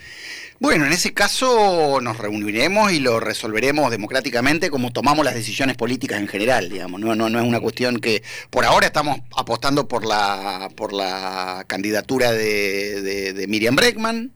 Bueno, 0.58 0.86
en 0.86 0.92
ese 0.92 1.12
caso 1.12 2.00
nos 2.00 2.16
reuniremos 2.16 2.90
y 2.90 2.98
lo 2.98 3.20
resolveremos 3.20 3.90
democráticamente 3.90 4.70
como 4.70 4.90
tomamos 4.90 5.22
las 5.22 5.34
decisiones 5.34 5.76
políticas 5.76 6.18
en 6.18 6.28
general, 6.28 6.70
digamos. 6.70 6.98
No, 6.98 7.14
no, 7.14 7.28
no 7.28 7.38
es 7.38 7.44
una 7.44 7.60
cuestión 7.60 7.98
que 8.00 8.22
por 8.48 8.64
ahora 8.64 8.86
estamos 8.86 9.18
apostando 9.36 9.86
por 9.86 10.06
la 10.06 10.70
por 10.74 10.94
la 10.94 11.64
candidatura 11.66 12.32
de, 12.32 13.02
de- 13.02 13.32
de 13.34 13.46
Miriam 13.48 13.76
Breckman, 13.76 14.32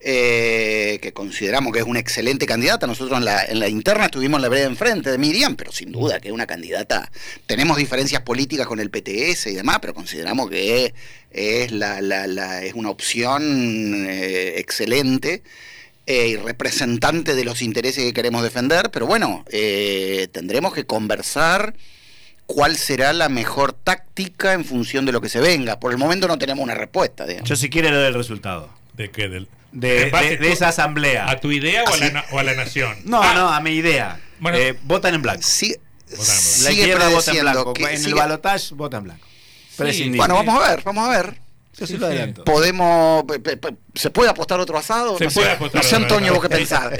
eh, 0.00 0.98
que 1.00 1.12
consideramos 1.12 1.72
que 1.72 1.80
es 1.80 1.84
una 1.84 1.98
excelente 1.98 2.46
candidata. 2.46 2.86
Nosotros 2.86 3.18
en 3.18 3.24
la, 3.24 3.44
en 3.44 3.58
la 3.58 3.68
interna 3.68 4.06
estuvimos 4.06 4.40
la 4.40 4.48
breve 4.48 4.66
enfrente 4.66 5.10
de 5.10 5.18
Miriam, 5.18 5.56
pero 5.56 5.72
sin 5.72 5.92
duda 5.92 6.20
que 6.20 6.28
es 6.28 6.34
una 6.34 6.46
candidata. 6.46 7.10
Tenemos 7.46 7.76
diferencias 7.76 8.22
políticas 8.22 8.66
con 8.66 8.80
el 8.80 8.90
PTS 8.90 9.46
y 9.46 9.54
demás, 9.54 9.78
pero 9.80 9.94
consideramos 9.94 10.50
que 10.50 10.86
es, 10.86 10.92
es 11.72 12.74
una 12.74 12.90
opción 12.90 14.06
eh, 14.08 14.54
excelente 14.58 15.42
eh, 16.06 16.28
y 16.28 16.36
representante 16.36 17.34
de 17.34 17.44
los 17.44 17.62
intereses 17.62 18.04
que 18.04 18.12
queremos 18.12 18.44
defender, 18.44 18.90
pero 18.92 19.06
bueno, 19.06 19.44
eh, 19.50 20.28
tendremos 20.30 20.72
que 20.72 20.86
conversar 20.86 21.74
cuál 22.46 22.76
será 22.76 23.12
la 23.12 23.28
mejor 23.28 23.72
táctica 23.72 24.52
en 24.52 24.64
función 24.64 25.04
de 25.04 25.10
lo 25.10 25.20
que 25.20 25.28
se 25.28 25.40
venga. 25.40 25.80
Por 25.80 25.90
el 25.90 25.98
momento 25.98 26.28
no 26.28 26.38
tenemos 26.38 26.62
una 26.62 26.74
respuesta. 26.74 27.26
digamos. 27.26 27.48
Yo 27.48 27.56
si 27.56 27.68
quiere 27.68 27.90
le 27.90 27.96
doy 27.96 28.06
el 28.06 28.14
resultado. 28.14 28.70
¿De 28.96 29.10
qué? 29.10 29.28
Del, 29.28 29.48
De, 29.72 30.10
esa 30.50 30.68
asamblea. 30.68 31.30
¿A 31.30 31.38
tu 31.38 31.52
idea 31.52 31.84
o 31.84 31.92
a, 31.92 31.96
la, 31.96 32.24
o 32.32 32.38
a 32.38 32.42
la 32.42 32.54
nación? 32.54 32.96
No, 33.04 33.22
Ah, 33.22 33.34
no, 33.34 33.48
a 33.52 33.60
mi 33.60 33.70
idea. 33.72 34.20
Bueno. 34.40 34.58
Eh, 34.58 34.76
votan 34.84 35.14
en 35.14 35.22
blanco. 35.22 35.42
Sí-. 35.42 35.76
La 36.10 36.16
sigue 36.16 36.72
izquierda 36.82 37.08
vota 37.08 37.32
en 37.32 37.40
blanco. 37.40 37.74
que 37.74 37.84
en 37.84 38.04
el 38.04 38.14
balotaje 38.14 38.74
vota 38.74 38.98
en 38.98 39.04
blanco. 39.04 39.26
Bueno, 39.78 40.34
vamos 40.34 40.62
a 40.64 40.70
ver, 40.70 40.82
vamos 40.84 41.08
a 41.08 41.10
ver. 41.10 41.40
Yo 41.78 41.86
sí 41.86 41.92
Sí, 41.92 41.98
lo 41.98 42.06
sí. 42.06 42.12
adelanto. 42.12 42.42
Podemos, 42.44 43.24
pe- 43.24 43.38
pe- 43.38 43.58
pe- 43.58 43.74
¿se 43.94 44.08
puede 44.08 44.30
apostar 44.30 44.58
otro 44.60 44.78
asado? 44.78 45.18
Se 45.18 45.24
no 45.26 45.30
puede 45.30 45.46
sé, 45.48 45.52
apostar 45.52 45.82
no 45.82 45.86
sé, 45.90 45.96
Antonio, 45.96 46.32
vos 46.32 46.40
qué 46.42 46.48
pensás. 46.48 46.90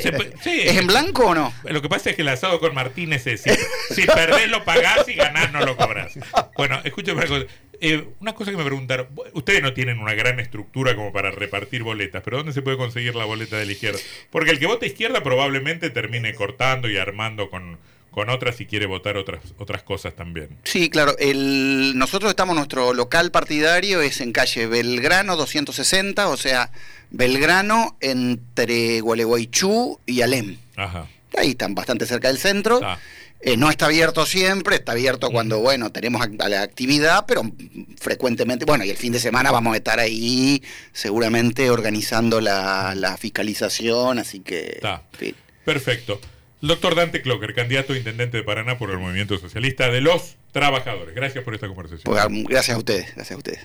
Sí. 0.42 0.60
¿Es 0.64 0.76
en 0.76 0.86
blanco 0.86 1.28
o 1.28 1.34
no? 1.34 1.50
Lo 1.64 1.80
que 1.80 1.88
pasa 1.88 2.10
es 2.10 2.16
que 2.16 2.20
el 2.20 2.28
asado 2.28 2.60
con 2.60 2.74
Martínez 2.74 3.26
es 3.26 3.40
si, 3.42 3.50
si 3.94 4.06
perdés 4.06 4.50
lo 4.50 4.66
pagás 4.66 5.08
y 5.08 5.14
ganás 5.14 5.50
no 5.50 5.60
lo 5.64 5.76
cobras. 5.78 6.12
Bueno, 6.58 6.78
escúchame 6.84 7.18
una 7.20 7.26
cosa. 7.26 7.44
Eh, 7.80 8.08
una 8.20 8.34
cosa 8.34 8.50
que 8.50 8.56
me 8.56 8.64
preguntaron, 8.64 9.08
ustedes 9.32 9.62
no 9.62 9.72
tienen 9.72 9.98
una 9.98 10.14
gran 10.14 10.40
estructura 10.40 10.94
como 10.94 11.12
para 11.12 11.30
repartir 11.30 11.82
boletas, 11.82 12.22
pero 12.24 12.38
¿dónde 12.38 12.52
se 12.52 12.62
puede 12.62 12.76
conseguir 12.76 13.14
la 13.14 13.24
boleta 13.24 13.56
de 13.56 13.66
la 13.66 13.72
izquierda? 13.72 13.98
Porque 14.30 14.50
el 14.50 14.58
que 14.58 14.66
vota 14.66 14.86
izquierda 14.86 15.22
probablemente 15.22 15.90
termine 15.90 16.34
cortando 16.34 16.88
y 16.88 16.96
armando 16.96 17.50
con, 17.50 17.78
con 18.10 18.30
otras 18.30 18.56
si 18.56 18.66
quiere 18.66 18.86
votar 18.86 19.16
otras, 19.16 19.40
otras 19.58 19.82
cosas 19.82 20.14
también. 20.14 20.48
Sí, 20.64 20.88
claro. 20.88 21.16
El, 21.18 21.98
nosotros 21.98 22.30
estamos, 22.30 22.56
nuestro 22.56 22.94
local 22.94 23.30
partidario 23.30 24.00
es 24.00 24.20
en 24.20 24.32
calle 24.32 24.66
Belgrano 24.66 25.36
260, 25.36 26.28
o 26.28 26.36
sea, 26.36 26.70
Belgrano 27.10 27.96
entre 28.00 29.00
Gualeguaychú 29.00 30.00
y 30.06 30.22
Alem. 30.22 30.56
Ajá. 30.76 31.06
Ahí 31.36 31.50
están 31.50 31.74
bastante 31.74 32.06
cerca 32.06 32.28
del 32.28 32.38
centro. 32.38 32.80
Ah. 32.82 32.98
Eh, 33.46 33.56
no 33.56 33.70
está 33.70 33.86
abierto 33.86 34.26
siempre, 34.26 34.74
está 34.74 34.90
abierto 34.90 35.30
cuando, 35.30 35.60
bueno, 35.60 35.92
tenemos 35.92 36.20
la 36.36 36.62
actividad, 36.62 37.26
pero 37.28 37.42
frecuentemente, 37.96 38.64
bueno, 38.64 38.84
y 38.84 38.90
el 38.90 38.96
fin 38.96 39.12
de 39.12 39.20
semana 39.20 39.52
vamos 39.52 39.74
a 39.74 39.76
estar 39.76 40.00
ahí 40.00 40.64
seguramente 40.92 41.70
organizando 41.70 42.40
la, 42.40 42.96
la 42.96 43.16
fiscalización, 43.16 44.18
así 44.18 44.40
que... 44.40 44.72
Está. 44.74 45.04
fin. 45.12 45.36
Perfecto. 45.64 46.20
Doctor 46.60 46.96
Dante 46.96 47.22
Clocker, 47.22 47.54
candidato 47.54 47.92
a 47.92 47.96
intendente 47.96 48.38
de 48.38 48.42
Paraná 48.42 48.78
por 48.78 48.90
el 48.90 48.98
Movimiento 48.98 49.38
Socialista 49.38 49.90
de 49.90 50.00
los 50.00 50.34
Trabajadores. 50.50 51.14
Gracias 51.14 51.44
por 51.44 51.54
esta 51.54 51.68
conversación. 51.68 52.02
Pues, 52.02 52.24
gracias 52.48 52.74
a 52.74 52.78
ustedes, 52.78 53.14
gracias 53.14 53.36
a 53.36 53.38
ustedes. 53.38 53.60